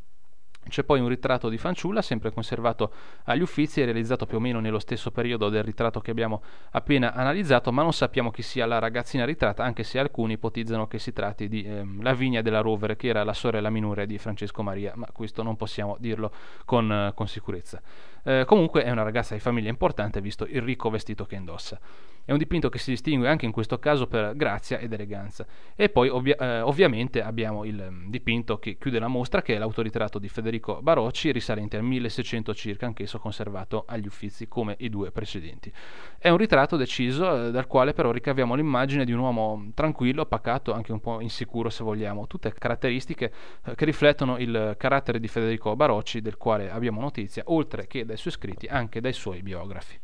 C'è 0.68 0.84
poi 0.84 1.00
un 1.00 1.08
ritratto 1.08 1.48
di 1.48 1.58
fanciulla, 1.58 2.02
sempre 2.02 2.30
conservato 2.32 2.92
agli 3.24 3.40
Uffizi 3.40 3.80
e 3.80 3.84
realizzato 3.86 4.26
più 4.26 4.36
o 4.36 4.40
meno 4.40 4.60
nello 4.60 4.78
stesso 4.78 5.10
periodo 5.10 5.48
del 5.48 5.64
ritratto 5.64 6.00
che 6.00 6.10
abbiamo 6.10 6.42
appena 6.70 7.12
analizzato, 7.12 7.72
ma 7.72 7.82
non 7.82 7.92
sappiamo 7.92 8.30
chi 8.30 8.42
sia 8.42 8.66
la 8.66 8.78
ragazzina 8.78 9.24
ritratta, 9.24 9.64
anche 9.64 9.82
se 9.82 9.98
alcuni 9.98 10.34
ipotizzano 10.34 10.86
che 10.86 10.98
si 10.98 11.12
tratti 11.12 11.48
di 11.48 11.64
ehm, 11.64 12.02
Lavinia 12.02 12.42
della 12.42 12.60
Rovere, 12.60 12.96
che 12.96 13.08
era 13.08 13.24
la 13.24 13.32
sorella 13.32 13.70
minore 13.70 14.06
di 14.06 14.18
Francesco 14.18 14.62
Maria, 14.62 14.92
ma 14.94 15.08
questo 15.12 15.42
non 15.42 15.56
possiamo 15.56 15.96
dirlo 15.98 16.32
con, 16.64 16.92
eh, 16.92 17.12
con 17.14 17.26
sicurezza. 17.26 17.80
Eh, 18.22 18.44
comunque 18.46 18.82
è 18.84 18.90
una 18.90 19.02
ragazza 19.02 19.34
di 19.34 19.40
famiglia 19.40 19.68
importante 19.68 20.20
visto 20.20 20.46
il 20.46 20.62
ricco 20.62 20.90
vestito 20.90 21.24
che 21.24 21.36
indossa. 21.36 21.78
È 22.24 22.32
un 22.32 22.38
dipinto 22.38 22.68
che 22.68 22.78
si 22.78 22.90
distingue 22.90 23.28
anche 23.28 23.44
in 23.44 23.50
questo 23.50 23.78
caso 23.78 24.06
per 24.06 24.36
grazia 24.36 24.78
ed 24.78 24.92
eleganza. 24.92 25.44
E 25.74 25.88
poi 25.88 26.08
ovvia- 26.08 26.36
eh, 26.36 26.60
ovviamente 26.60 27.22
abbiamo 27.22 27.64
il 27.64 27.84
um, 27.88 28.08
dipinto 28.08 28.58
che 28.58 28.76
chiude 28.78 29.00
la 29.00 29.08
mostra, 29.08 29.42
che 29.42 29.56
è 29.56 29.58
l'autoritratto 29.58 30.18
di 30.18 30.28
Federico 30.28 30.80
Barocci, 30.80 31.32
risalente 31.32 31.76
al 31.76 31.82
1600 31.82 32.54
circa, 32.54 32.86
anch'esso 32.86 33.18
conservato 33.18 33.84
agli 33.86 34.06
Uffizi 34.06 34.46
come 34.46 34.76
i 34.78 34.90
due 34.90 35.10
precedenti. 35.10 35.72
È 36.18 36.28
un 36.28 36.36
ritratto 36.36 36.76
deciso, 36.76 37.46
eh, 37.46 37.50
dal 37.50 37.66
quale 37.66 37.94
però 37.94 38.12
ricaviamo 38.12 38.54
l'immagine 38.54 39.04
di 39.04 39.12
un 39.12 39.18
uomo 39.18 39.70
tranquillo, 39.74 40.24
pacato, 40.26 40.72
anche 40.72 40.92
un 40.92 41.00
po' 41.00 41.20
insicuro 41.20 41.68
se 41.68 41.82
vogliamo, 41.82 42.28
tutte 42.28 42.52
caratteristiche 42.52 43.32
eh, 43.64 43.74
che 43.74 43.84
riflettono 43.84 44.38
il 44.38 44.76
carattere 44.78 45.18
di 45.18 45.26
Federico 45.26 45.74
Barocci, 45.74 46.20
del 46.20 46.36
quale 46.36 46.70
abbiamo 46.70 47.00
notizia, 47.00 47.42
oltre 47.46 47.88
che 47.88 48.04
dai 48.10 48.18
suoi 48.18 48.32
scritti, 48.32 48.66
anche 48.66 49.00
dai 49.00 49.12
suoi 49.12 49.42
biografi. 49.42 49.98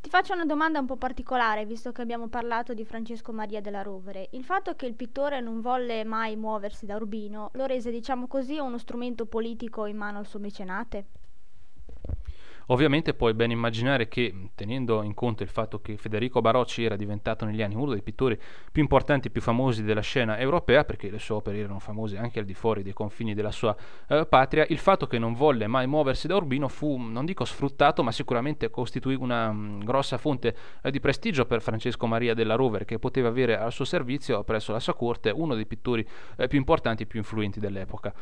Ti 0.00 0.08
faccio 0.08 0.32
una 0.32 0.46
domanda 0.46 0.78
un 0.78 0.86
po' 0.86 0.96
particolare, 0.96 1.66
visto 1.66 1.92
che 1.92 2.00
abbiamo 2.00 2.28
parlato 2.28 2.72
di 2.72 2.84
Francesco 2.86 3.32
Maria 3.32 3.60
della 3.60 3.82
Rovere. 3.82 4.28
Il 4.32 4.44
fatto 4.44 4.74
che 4.74 4.86
il 4.86 4.94
pittore 4.94 5.40
non 5.40 5.60
volle 5.60 6.04
mai 6.04 6.36
muoversi 6.36 6.86
da 6.86 6.96
Urbino 6.96 7.50
lo 7.54 7.66
rese, 7.66 7.90
diciamo 7.90 8.26
così, 8.26 8.58
uno 8.58 8.78
strumento 8.78 9.26
politico 9.26 9.84
in 9.84 9.96
mano 9.96 10.18
al 10.18 10.26
suo 10.26 10.38
mecenate? 10.38 11.06
Ovviamente 12.70 13.14
puoi 13.14 13.34
ben 13.34 13.50
immaginare 13.50 14.06
che, 14.06 14.32
tenendo 14.54 15.02
in 15.02 15.12
conto 15.12 15.42
il 15.42 15.48
fatto 15.48 15.80
che 15.80 15.96
Federico 15.96 16.40
Barocci 16.40 16.84
era 16.84 16.94
diventato 16.94 17.44
negli 17.44 17.62
anni 17.62 17.74
uno 17.74 17.90
dei 17.90 18.02
pittori 18.02 18.38
più 18.70 18.80
importanti 18.80 19.26
e 19.26 19.30
più 19.32 19.40
famosi 19.40 19.82
della 19.82 20.00
scena 20.02 20.38
europea, 20.38 20.84
perché 20.84 21.10
le 21.10 21.18
sue 21.18 21.34
opere 21.34 21.58
erano 21.58 21.80
famose 21.80 22.16
anche 22.16 22.38
al 22.38 22.44
di 22.44 22.54
fuori 22.54 22.84
dei 22.84 22.92
confini 22.92 23.34
della 23.34 23.50
sua 23.50 23.76
eh, 24.06 24.24
patria, 24.24 24.64
il 24.68 24.78
fatto 24.78 25.08
che 25.08 25.18
non 25.18 25.34
volle 25.34 25.66
mai 25.66 25.88
muoversi 25.88 26.28
da 26.28 26.36
Urbino 26.36 26.68
fu, 26.68 26.96
non 26.96 27.24
dico 27.24 27.44
sfruttato, 27.44 28.04
ma 28.04 28.12
sicuramente 28.12 28.70
costituì 28.70 29.16
una 29.16 29.50
mh, 29.50 29.58
mm, 29.58 29.80
grossa 29.80 30.16
fonte 30.16 30.56
eh, 30.80 30.92
di 30.92 31.00
prestigio 31.00 31.46
per 31.46 31.62
Francesco 31.62 32.06
Maria 32.06 32.34
della 32.34 32.54
Rovere, 32.54 32.84
che 32.84 33.00
poteva 33.00 33.26
avere 33.26 33.58
al 33.58 33.72
suo 33.72 33.84
servizio 33.84 34.44
presso 34.44 34.70
la 34.70 34.80
sua 34.80 34.94
corte 34.94 35.30
uno 35.30 35.56
dei 35.56 35.66
pittori 35.66 36.06
eh, 36.36 36.46
più 36.46 36.58
importanti 36.58 37.02
e 37.02 37.06
più 37.06 37.18
influenti 37.18 37.58
dell'epoca. 37.58 38.14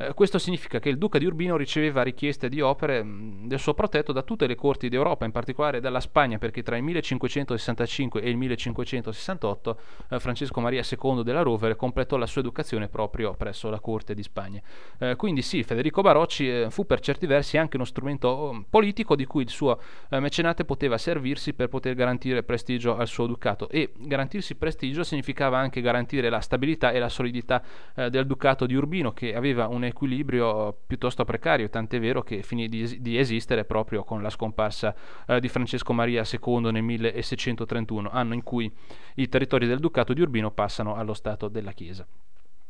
Eh, 0.00 0.14
questo 0.14 0.38
significa 0.38 0.78
che 0.78 0.90
il 0.90 0.96
duca 0.96 1.18
di 1.18 1.24
Urbino 1.24 1.56
riceveva 1.56 2.02
richieste 2.02 2.48
di 2.48 2.60
opere 2.60 3.02
mh, 3.02 3.48
del 3.48 3.58
suo 3.58 3.74
protetto 3.74 4.12
da 4.12 4.22
tutte 4.22 4.46
le 4.46 4.54
corti 4.54 4.88
d'Europa, 4.88 5.24
in 5.24 5.32
particolare 5.32 5.80
dalla 5.80 5.98
Spagna, 5.98 6.38
perché 6.38 6.62
tra 6.62 6.76
il 6.76 6.84
1565 6.84 8.20
e 8.20 8.30
il 8.30 8.36
1568 8.36 9.80
eh, 10.10 10.20
Francesco 10.20 10.60
Maria 10.60 10.84
II 10.88 11.24
della 11.24 11.42
Rovere 11.42 11.74
completò 11.74 12.16
la 12.16 12.26
sua 12.26 12.42
educazione 12.42 12.86
proprio 12.86 13.34
presso 13.34 13.70
la 13.70 13.80
corte 13.80 14.14
di 14.14 14.22
Spagna. 14.22 14.62
Eh, 15.00 15.16
quindi 15.16 15.42
sì, 15.42 15.64
Federico 15.64 16.00
Barocci 16.00 16.48
eh, 16.48 16.66
fu 16.70 16.86
per 16.86 17.00
certi 17.00 17.26
versi 17.26 17.58
anche 17.58 17.74
uno 17.74 17.84
strumento 17.84 18.28
oh, 18.28 18.64
politico 18.70 19.16
di 19.16 19.24
cui 19.24 19.42
il 19.42 19.50
suo 19.50 19.80
eh, 20.10 20.20
mecenate 20.20 20.64
poteva 20.64 20.96
servirsi 20.96 21.54
per 21.54 21.68
poter 21.68 21.96
garantire 21.96 22.44
prestigio 22.44 22.96
al 22.96 23.08
suo 23.08 23.26
ducato 23.26 23.68
e 23.68 23.92
garantirsi 23.96 24.54
prestigio 24.54 25.02
significava 25.02 25.58
anche 25.58 25.80
garantire 25.80 26.30
la 26.30 26.40
stabilità 26.40 26.92
e 26.92 27.00
la 27.00 27.08
solidità 27.08 27.62
del 27.94 28.26
ducato 28.26 28.66
di 28.66 28.74
Urbino 28.74 29.12
che 29.12 29.34
aveva 29.34 29.66
un 29.66 29.84
equilibrio 29.88 30.76
piuttosto 30.86 31.24
precario, 31.24 31.68
tant'è 31.68 31.98
vero 31.98 32.22
che 32.22 32.42
finì 32.42 32.68
di, 32.68 33.00
di 33.00 33.18
esistere 33.18 33.64
proprio 33.64 34.04
con 34.04 34.22
la 34.22 34.30
scomparsa 34.30 34.94
eh, 35.26 35.40
di 35.40 35.48
Francesco 35.48 35.92
Maria 35.92 36.22
II 36.24 36.70
nel 36.70 36.82
1631, 36.82 38.10
anno 38.10 38.34
in 38.34 38.42
cui 38.42 38.72
i 39.16 39.28
territori 39.28 39.66
del 39.66 39.80
Ducato 39.80 40.12
di 40.12 40.20
Urbino 40.20 40.50
passano 40.50 40.94
allo 40.94 41.14
Stato 41.14 41.48
della 41.48 41.72
Chiesa. 41.72 42.06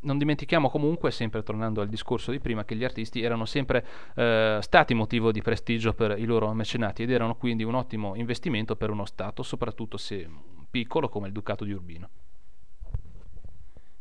Non 0.00 0.16
dimentichiamo 0.16 0.70
comunque, 0.70 1.11
sempre 1.11 1.42
tornando 1.42 1.81
al 1.81 1.88
discorso 1.88 2.31
di 2.31 2.38
prima, 2.38 2.64
che 2.64 2.76
gli 2.76 2.85
artisti 2.85 3.20
erano 3.20 3.44
sempre 3.46 3.85
eh, 4.14 4.59
stati 4.61 4.94
motivo 4.94 5.33
di 5.33 5.42
prestigio 5.42 5.92
per 5.92 6.16
i 6.18 6.24
loro 6.24 6.52
mecenati 6.54 7.02
ed 7.02 7.11
erano 7.11 7.35
quindi 7.35 7.64
un 7.64 7.74
ottimo 7.74 8.14
investimento 8.14 8.76
per 8.76 8.90
uno 8.90 9.04
Stato, 9.04 9.42
soprattutto 9.42 9.96
se 9.96 10.28
piccolo 10.70 11.09
come 11.09 11.26
il 11.26 11.33
Ducato 11.33 11.64
di 11.64 11.72
Urbino. 11.72 12.11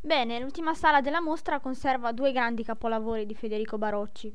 Bene, 0.07 0.39
l'ultima 0.39 0.73
sala 0.73 1.01
della 1.01 1.19
mostra 1.19 1.59
conserva 1.59 2.13
due 2.13 2.31
grandi 2.31 2.63
capolavori 2.63 3.25
di 3.25 3.35
Federico 3.35 3.77
Barocci. 3.77 4.33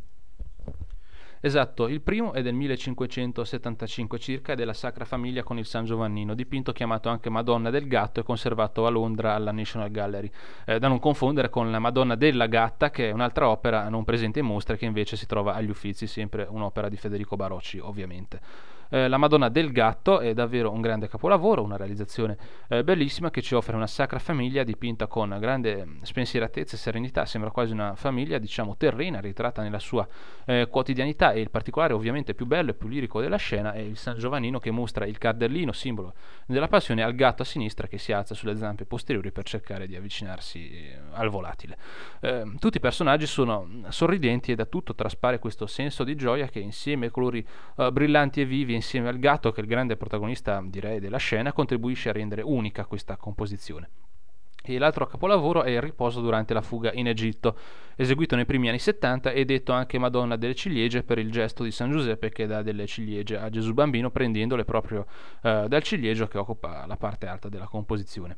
Esatto, 1.40 1.88
il 1.88 2.02
primo 2.02 2.34
è 2.34 2.42
del 2.42 2.52
1575 2.52 4.18
circa 4.18 4.52
ed 4.52 4.60
è 4.60 4.66
la 4.66 4.74
Sacra 4.74 5.06
Famiglia 5.06 5.42
con 5.42 5.56
il 5.56 5.64
San 5.64 5.86
Giovannino, 5.86 6.34
dipinto 6.34 6.72
chiamato 6.72 7.08
anche 7.08 7.30
Madonna 7.30 7.70
del 7.70 7.88
Gatto 7.88 8.20
e 8.20 8.22
conservato 8.22 8.84
a 8.84 8.90
Londra 8.90 9.32
alla 9.32 9.50
National 9.50 9.90
Gallery, 9.90 10.30
eh, 10.66 10.78
da 10.78 10.88
non 10.88 10.98
confondere 10.98 11.48
con 11.48 11.70
la 11.70 11.78
Madonna 11.78 12.16
della 12.16 12.48
Gatta, 12.48 12.90
che 12.90 13.08
è 13.08 13.12
un'altra 13.12 13.48
opera 13.48 13.88
non 13.88 14.04
presente 14.04 14.40
in 14.40 14.44
mostra 14.44 14.76
che 14.76 14.84
invece 14.84 15.16
si 15.16 15.24
trova 15.24 15.54
agli 15.54 15.70
Uffizi, 15.70 16.06
sempre 16.06 16.46
un'opera 16.50 16.90
di 16.90 16.98
Federico 16.98 17.36
Barocci, 17.36 17.78
ovviamente. 17.78 18.71
Eh, 18.92 19.08
la 19.08 19.16
Madonna 19.16 19.48
del 19.48 19.72
Gatto 19.72 20.20
è 20.20 20.34
davvero 20.34 20.70
un 20.70 20.82
grande 20.82 21.08
capolavoro, 21.08 21.62
una 21.62 21.78
realizzazione 21.78 22.36
eh, 22.68 22.84
bellissima 22.84 23.30
che 23.30 23.40
ci 23.40 23.54
offre 23.54 23.74
una 23.74 23.86
sacra 23.86 24.18
famiglia 24.18 24.64
dipinta 24.64 25.06
con 25.06 25.34
grande 25.40 25.96
spensieratezza 26.02 26.76
e 26.76 26.78
serenità, 26.78 27.24
sembra 27.24 27.50
quasi 27.50 27.72
una 27.72 27.94
famiglia 27.94 28.36
diciamo 28.36 28.76
terrena, 28.76 29.18
ritratta 29.18 29.62
nella 29.62 29.78
sua 29.78 30.06
eh, 30.44 30.68
quotidianità 30.68 31.32
e 31.32 31.40
il 31.40 31.48
particolare 31.48 31.94
ovviamente 31.94 32.34
più 32.34 32.44
bello 32.44 32.72
e 32.72 32.74
più 32.74 32.86
lirico 32.86 33.22
della 33.22 33.36
scena 33.36 33.72
è 33.72 33.78
il 33.78 33.96
San 33.96 34.18
Giovannino 34.18 34.58
che 34.58 34.70
mostra 34.70 35.06
il 35.06 35.16
cardellino, 35.16 35.72
simbolo 35.72 36.12
della 36.44 36.68
passione, 36.68 37.02
al 37.02 37.14
gatto 37.14 37.40
a 37.40 37.46
sinistra 37.46 37.86
che 37.86 37.96
si 37.96 38.12
alza 38.12 38.34
sulle 38.34 38.56
zampe 38.56 38.84
posteriori 38.84 39.32
per 39.32 39.44
cercare 39.44 39.86
di 39.86 39.96
avvicinarsi 39.96 40.70
eh, 40.70 40.98
al 41.12 41.30
volatile. 41.30 41.78
Eh, 42.20 42.56
tutti 42.58 42.76
i 42.76 42.80
personaggi 42.80 43.24
sono 43.24 43.86
sorridenti 43.88 44.52
e 44.52 44.54
da 44.54 44.66
tutto 44.66 44.94
traspare 44.94 45.38
questo 45.38 45.66
senso 45.66 46.04
di 46.04 46.14
gioia 46.14 46.48
che 46.48 46.58
insieme 46.58 47.06
ai 47.06 47.10
colori 47.10 47.46
brillanti 47.90 48.42
e 48.42 48.44
vivi 48.44 48.80
insieme 48.82 49.08
al 49.08 49.18
gatto, 49.18 49.50
che 49.52 49.60
è 49.60 49.62
il 49.62 49.68
grande 49.68 49.96
protagonista 49.96 50.62
direi 50.64 51.00
della 51.00 51.16
scena, 51.16 51.52
contribuisce 51.52 52.10
a 52.10 52.12
rendere 52.12 52.42
unica 52.42 52.84
questa 52.84 53.16
composizione. 53.16 53.88
E 54.64 54.78
l'altro 54.78 55.06
capolavoro 55.06 55.64
è 55.64 55.70
Il 55.70 55.80
riposo 55.80 56.20
durante 56.20 56.54
la 56.54 56.60
fuga 56.60 56.92
in 56.92 57.08
Egitto, 57.08 57.56
eseguito 57.96 58.36
nei 58.36 58.44
primi 58.44 58.68
anni 58.68 58.78
70 58.78 59.32
e 59.32 59.44
detto 59.44 59.72
anche 59.72 59.98
Madonna 59.98 60.36
delle 60.36 60.54
ciliegie 60.54 61.02
per 61.02 61.18
il 61.18 61.32
gesto 61.32 61.64
di 61.64 61.72
San 61.72 61.90
Giuseppe 61.90 62.30
che 62.30 62.46
dà 62.46 62.62
delle 62.62 62.86
ciliegie 62.86 63.38
a 63.38 63.50
Gesù 63.50 63.72
bambino 63.72 64.10
prendendole 64.10 64.64
proprio 64.64 65.06
eh, 65.42 65.64
dal 65.66 65.82
ciliegio 65.82 66.28
che 66.28 66.38
occupa 66.38 66.86
la 66.86 66.96
parte 66.96 67.26
alta 67.26 67.48
della 67.48 67.66
composizione. 67.66 68.36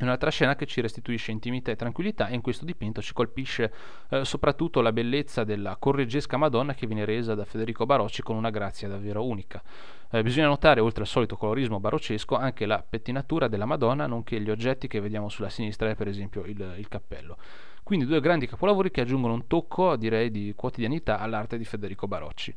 È 0.00 0.04
un'altra 0.04 0.30
scena 0.30 0.56
che 0.56 0.64
ci 0.64 0.80
restituisce 0.80 1.30
intimità 1.30 1.70
e 1.70 1.76
tranquillità 1.76 2.28
e 2.28 2.34
in 2.34 2.40
questo 2.40 2.64
dipinto 2.64 3.02
ci 3.02 3.12
colpisce 3.12 3.70
eh, 4.08 4.24
soprattutto 4.24 4.80
la 4.80 4.92
bellezza 4.92 5.44
della 5.44 5.76
correggesca 5.78 6.38
Madonna 6.38 6.72
che 6.72 6.86
viene 6.86 7.04
resa 7.04 7.34
da 7.34 7.44
Federico 7.44 7.84
Barocci 7.84 8.22
con 8.22 8.34
una 8.34 8.48
grazia 8.48 8.88
davvero 8.88 9.26
unica. 9.26 9.62
Eh, 10.10 10.22
bisogna 10.22 10.46
notare, 10.46 10.80
oltre 10.80 11.02
al 11.02 11.06
solito 11.06 11.36
colorismo 11.36 11.80
baroccesco, 11.80 12.34
anche 12.34 12.64
la 12.64 12.82
pettinatura 12.82 13.46
della 13.46 13.66
Madonna, 13.66 14.06
nonché 14.06 14.40
gli 14.40 14.48
oggetti 14.48 14.88
che 14.88 15.00
vediamo 15.00 15.28
sulla 15.28 15.50
sinistra, 15.50 15.94
per 15.94 16.08
esempio 16.08 16.44
il, 16.46 16.76
il 16.78 16.88
cappello. 16.88 17.36
Quindi 17.82 18.06
due 18.06 18.20
grandi 18.20 18.46
capolavori 18.46 18.90
che 18.90 19.02
aggiungono 19.02 19.34
un 19.34 19.46
tocco, 19.46 19.96
direi, 19.96 20.30
di 20.30 20.54
quotidianità 20.56 21.18
all'arte 21.18 21.58
di 21.58 21.66
Federico 21.66 22.08
Barocci. 22.08 22.56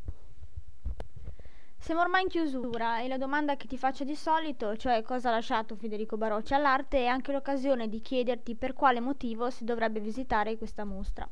Siamo 1.83 1.99
ormai 1.99 2.21
in 2.21 2.29
chiusura 2.29 3.01
e 3.01 3.09
la 3.09 3.17
domanda 3.17 3.57
che 3.57 3.67
ti 3.67 3.77
faccio 3.77 4.05
di 4.05 4.15
solito, 4.15 4.77
cioè 4.77 5.01
cosa 5.01 5.27
ha 5.27 5.33
lasciato 5.33 5.75
Federico 5.75 6.15
Barocci 6.15 6.53
all'arte, 6.53 6.99
è 6.99 7.07
anche 7.07 7.33
l'occasione 7.33 7.89
di 7.89 7.99
chiederti 7.99 8.55
per 8.55 8.71
quale 8.71 9.01
motivo 9.01 9.49
si 9.49 9.65
dovrebbe 9.65 9.99
visitare 9.99 10.57
questa 10.57 10.85
mostra. 10.85 11.27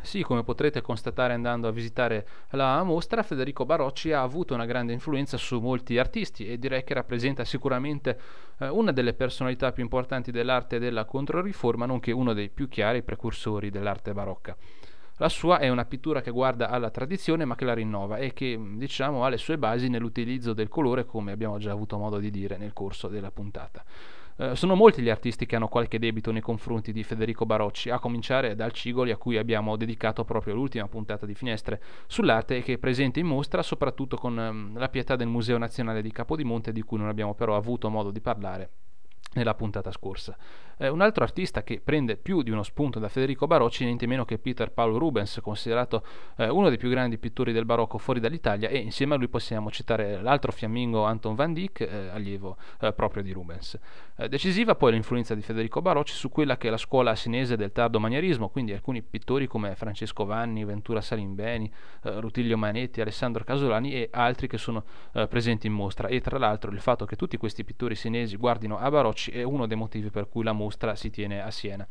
Sì, 0.00 0.22
come 0.22 0.44
potrete 0.44 0.80
constatare 0.80 1.32
andando 1.32 1.66
a 1.66 1.72
visitare 1.72 2.24
la 2.50 2.84
mostra, 2.84 3.24
Federico 3.24 3.64
Barocci 3.64 4.12
ha 4.12 4.22
avuto 4.22 4.54
una 4.54 4.64
grande 4.64 4.92
influenza 4.92 5.36
su 5.36 5.58
molti 5.58 5.98
artisti 5.98 6.46
e 6.46 6.56
direi 6.56 6.84
che 6.84 6.94
rappresenta 6.94 7.44
sicuramente 7.44 8.20
eh, 8.60 8.68
una 8.68 8.92
delle 8.92 9.14
personalità 9.14 9.72
più 9.72 9.82
importanti 9.82 10.30
dell'arte 10.30 10.78
della 10.78 11.04
Controriforma, 11.04 11.84
nonché 11.84 12.12
uno 12.12 12.32
dei 12.32 12.48
più 12.48 12.68
chiari 12.68 13.02
precursori 13.02 13.70
dell'arte 13.70 14.12
barocca. 14.12 14.56
La 15.18 15.28
sua 15.28 15.58
è 15.60 15.68
una 15.68 15.84
pittura 15.84 16.20
che 16.20 16.32
guarda 16.32 16.70
alla 16.70 16.90
tradizione 16.90 17.44
ma 17.44 17.54
che 17.54 17.64
la 17.64 17.72
rinnova 17.72 18.16
e 18.16 18.32
che 18.32 18.60
diciamo 18.60 19.24
ha 19.24 19.28
le 19.28 19.36
sue 19.36 19.58
basi 19.58 19.88
nell'utilizzo 19.88 20.54
del 20.54 20.68
colore 20.68 21.04
come 21.04 21.30
abbiamo 21.30 21.58
già 21.58 21.70
avuto 21.70 21.96
modo 21.98 22.18
di 22.18 22.30
dire 22.30 22.56
nel 22.56 22.72
corso 22.72 23.06
della 23.06 23.30
puntata. 23.30 23.84
Eh, 24.36 24.56
sono 24.56 24.74
molti 24.74 25.02
gli 25.02 25.08
artisti 25.10 25.46
che 25.46 25.54
hanno 25.54 25.68
qualche 25.68 26.00
debito 26.00 26.32
nei 26.32 26.40
confronti 26.40 26.90
di 26.90 27.04
Federico 27.04 27.46
Barocci, 27.46 27.90
a 27.90 28.00
cominciare 28.00 28.56
dal 28.56 28.72
Cigoli 28.72 29.12
a 29.12 29.16
cui 29.16 29.36
abbiamo 29.36 29.76
dedicato 29.76 30.24
proprio 30.24 30.54
l'ultima 30.54 30.88
puntata 30.88 31.26
di 31.26 31.34
Finestre 31.36 31.80
sull'arte 32.08 32.56
e 32.56 32.62
che 32.62 32.72
è 32.72 32.78
presente 32.78 33.20
in 33.20 33.26
mostra 33.26 33.62
soprattutto 33.62 34.16
con 34.16 34.36
ehm, 34.36 34.76
la 34.76 34.88
pietà 34.88 35.14
del 35.14 35.28
Museo 35.28 35.58
Nazionale 35.58 36.02
di 36.02 36.10
Capodimonte 36.10 36.72
di 36.72 36.82
cui 36.82 36.98
non 36.98 37.06
abbiamo 37.06 37.34
però 37.34 37.54
avuto 37.54 37.88
modo 37.88 38.10
di 38.10 38.20
parlare 38.20 38.70
nella 39.34 39.54
puntata 39.54 39.92
scorsa. 39.92 40.36
Eh, 40.76 40.88
un 40.88 41.00
altro 41.00 41.22
artista 41.22 41.62
che 41.62 41.80
prende 41.82 42.16
più 42.16 42.42
di 42.42 42.50
uno 42.50 42.62
spunto 42.62 42.98
da 42.98 43.08
Federico 43.08 43.46
Barocci 43.46 43.84
niente 43.84 44.06
meno 44.06 44.24
che 44.24 44.38
Peter 44.38 44.72
Paul 44.72 44.98
Rubens, 44.98 45.38
considerato 45.40 46.04
eh, 46.36 46.48
uno 46.48 46.68
dei 46.68 46.78
più 46.78 46.88
grandi 46.88 47.18
pittori 47.18 47.52
del 47.52 47.64
barocco 47.64 47.98
fuori 47.98 48.18
dall'Italia 48.18 48.68
e 48.68 48.78
insieme 48.78 49.14
a 49.14 49.16
lui 49.16 49.28
possiamo 49.28 49.70
citare 49.70 50.20
l'altro 50.20 50.50
fiammingo 50.50 51.04
Anton 51.04 51.34
van 51.34 51.52
Dyck, 51.52 51.80
eh, 51.80 52.08
allievo 52.12 52.56
eh, 52.80 52.92
proprio 52.92 53.22
di 53.22 53.32
Rubens. 53.32 53.78
Eh, 54.16 54.28
decisiva 54.28 54.74
poi 54.74 54.92
l'influenza 54.92 55.34
di 55.34 55.42
Federico 55.42 55.80
Barocci 55.80 56.14
su 56.14 56.28
quella 56.28 56.56
che 56.56 56.68
è 56.68 56.70
la 56.70 56.76
scuola 56.76 57.12
asinese 57.12 57.56
del 57.56 57.70
tardo 57.70 58.00
manierismo, 58.00 58.48
quindi 58.48 58.72
alcuni 58.72 59.02
pittori 59.02 59.46
come 59.46 59.76
Francesco 59.76 60.24
Vanni, 60.24 60.64
Ventura 60.64 61.00
Salimbeni, 61.00 61.70
eh, 62.02 62.20
Rutilio 62.20 62.56
Manetti, 62.56 63.00
Alessandro 63.00 63.44
Casolani 63.44 63.94
e 63.94 64.08
altri 64.12 64.48
che 64.48 64.58
sono 64.58 64.84
presenti 65.28 65.66
in 65.66 65.72
mostra 65.72 66.08
e 66.08 66.20
tra 66.20 66.38
l'altro 66.38 66.70
il 66.70 66.80
fatto 66.80 67.04
che 67.04 67.16
tutti 67.16 67.36
questi 67.36 67.64
pittori 67.64 67.94
sinesi 67.94 68.36
guardino 68.36 68.78
a 68.78 68.90
Barocci 68.90 69.23
è 69.30 69.42
uno 69.42 69.66
dei 69.66 69.76
motivi 69.76 70.10
per 70.10 70.28
cui 70.28 70.44
la 70.44 70.52
mostra 70.52 70.94
si 70.94 71.10
tiene 71.10 71.42
a 71.42 71.50
Siena. 71.50 71.86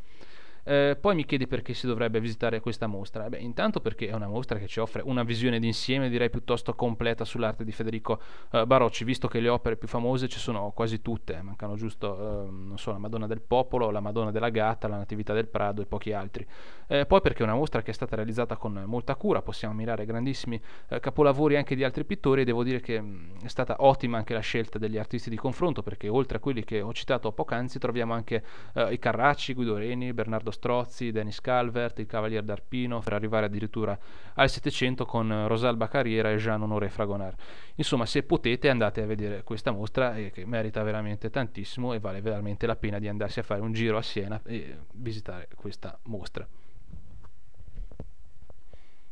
Eh, 0.66 0.96
poi 0.98 1.14
mi 1.14 1.26
chiedi 1.26 1.46
perché 1.46 1.74
si 1.74 1.86
dovrebbe 1.86 2.20
visitare 2.20 2.60
questa 2.60 2.86
mostra. 2.86 3.28
Beh, 3.28 3.38
intanto 3.38 3.80
perché 3.80 4.08
è 4.08 4.14
una 4.14 4.28
mostra 4.28 4.58
che 4.58 4.66
ci 4.66 4.80
offre 4.80 5.02
una 5.04 5.22
visione 5.22 5.58
d'insieme, 5.58 6.08
direi 6.08 6.30
piuttosto 6.30 6.74
completa 6.74 7.24
sull'arte 7.24 7.64
di 7.64 7.72
Federico 7.72 8.20
eh, 8.50 8.66
Barocci, 8.66 9.04
visto 9.04 9.28
che 9.28 9.40
le 9.40 9.50
opere 9.50 9.76
più 9.76 9.86
famose 9.86 10.26
ci 10.26 10.38
sono 10.38 10.72
quasi 10.74 11.02
tutte, 11.02 11.40
mancano 11.42 11.76
giusto, 11.76 12.48
eh, 12.72 12.78
so, 12.78 12.92
la 12.92 12.98
Madonna 12.98 13.26
del 13.26 13.42
Popolo, 13.42 13.90
la 13.90 14.00
Madonna 14.00 14.30
della 14.30 14.48
Gatta, 14.48 14.88
la 14.88 14.96
Natività 14.96 15.34
del 15.34 15.48
Prado 15.48 15.82
e 15.82 15.86
pochi 15.86 16.12
altri. 16.12 16.46
Eh, 16.86 17.04
poi 17.04 17.20
perché 17.20 17.40
è 17.40 17.44
una 17.44 17.54
mostra 17.54 17.82
che 17.82 17.90
è 17.90 17.94
stata 17.94 18.16
realizzata 18.16 18.56
con 18.56 18.82
molta 18.86 19.14
cura, 19.16 19.42
possiamo 19.42 19.74
ammirare 19.74 20.06
grandissimi 20.06 20.60
eh, 20.88 20.98
capolavori 21.00 21.56
anche 21.56 21.74
di 21.74 21.84
altri 21.84 22.04
pittori 22.04 22.40
e 22.40 22.44
devo 22.44 22.62
dire 22.62 22.80
che 22.80 23.00
mh, 23.00 23.06
mm, 23.06 23.33
è 23.44 23.48
stata 23.48 23.76
ottima 23.78 24.16
anche 24.16 24.32
la 24.32 24.40
scelta 24.40 24.78
degli 24.78 24.96
artisti 24.96 25.28
di 25.30 25.36
confronto, 25.36 25.82
perché 25.82 26.08
oltre 26.08 26.38
a 26.38 26.40
quelli 26.40 26.64
che 26.64 26.80
ho 26.80 26.92
citato 26.92 27.30
poc'anzi 27.32 27.78
troviamo 27.78 28.14
anche 28.14 28.42
eh, 28.74 28.92
i 28.92 28.98
Carracci, 28.98 29.54
Guido 29.54 29.76
Reni, 29.76 30.12
Bernardo 30.12 30.50
Strozzi, 30.50 31.12
Dennis 31.12 31.40
Calvert, 31.40 31.98
il 31.98 32.06
Cavalier 32.06 32.42
d'Arpino, 32.42 33.00
per 33.00 33.12
arrivare 33.12 33.46
addirittura 33.46 33.98
al 34.34 34.48
Settecento 34.48 35.04
con 35.04 35.46
Rosalba 35.46 35.88
Carriera 35.88 36.30
e 36.30 36.36
Jean 36.36 36.62
Honoré 36.62 36.88
Fragonard. 36.88 37.38
Insomma, 37.76 38.06
se 38.06 38.22
potete 38.22 38.68
andate 38.68 39.02
a 39.02 39.06
vedere 39.06 39.42
questa 39.42 39.70
mostra 39.70 40.16
eh, 40.16 40.30
che 40.30 40.46
merita 40.46 40.82
veramente 40.82 41.30
tantissimo 41.30 41.92
e 41.92 42.00
vale 42.00 42.20
veramente 42.20 42.66
la 42.66 42.76
pena 42.76 42.98
di 42.98 43.08
andarsi 43.08 43.40
a 43.40 43.42
fare 43.42 43.60
un 43.60 43.72
giro 43.72 43.98
a 43.98 44.02
Siena 44.02 44.40
e 44.44 44.78
visitare 44.92 45.48
questa 45.54 45.98
mostra. 46.04 46.46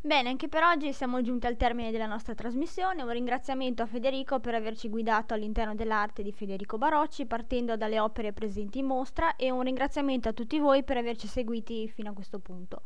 Bene, 0.05 0.31
anche 0.31 0.49
per 0.49 0.65
oggi 0.65 0.93
siamo 0.93 1.23
giunti 1.23 1.47
al 1.47 1.57
termine 1.57 1.93
della 1.93 2.07
nostra 2.07 2.35
trasmissione. 2.35 3.03
Un 3.03 3.13
ringraziamento 3.13 3.83
a 3.83 3.87
Federico 3.87 4.41
per 4.41 4.53
averci 4.53 4.89
guidato 4.89 5.33
all'interno 5.33 5.77
dell'arte 5.77 6.25
di 6.25 6.33
Federico 6.33 6.77
Barocci, 6.77 7.25
partendo 7.25 7.77
dalle 7.77 8.01
opere 8.01 8.33
presenti 8.33 8.81
in 8.81 8.87
mostra, 8.87 9.37
e 9.37 9.53
un 9.53 9.63
ringraziamento 9.63 10.29
a 10.29 10.33
tutti 10.33 10.59
voi 10.59 10.83
per 10.83 10.97
averci 10.97 11.29
seguiti 11.29 11.89
fino 11.89 12.11
a 12.11 12.15
questo 12.15 12.41
punto. 12.41 12.83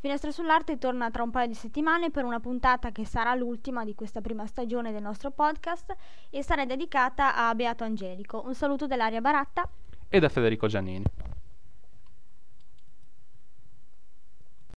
Finestra 0.00 0.32
sull'arte 0.32 0.76
torna 0.76 1.08
tra 1.12 1.22
un 1.22 1.30
paio 1.30 1.46
di 1.46 1.54
settimane 1.54 2.10
per 2.10 2.24
una 2.24 2.40
puntata 2.40 2.90
che 2.90 3.06
sarà 3.06 3.32
l'ultima 3.36 3.84
di 3.84 3.94
questa 3.94 4.20
prima 4.20 4.44
stagione 4.46 4.90
del 4.90 5.02
nostro 5.02 5.30
podcast 5.30 5.94
e 6.30 6.42
sarà 6.42 6.64
dedicata 6.64 7.36
a 7.36 7.54
Beato 7.54 7.84
Angelico. 7.84 8.42
Un 8.44 8.54
saluto 8.56 8.88
dell'Aria 8.88 9.20
Baratta 9.20 9.68
e 10.08 10.18
da 10.18 10.28
Federico 10.28 10.66
Giannini. 10.66 11.04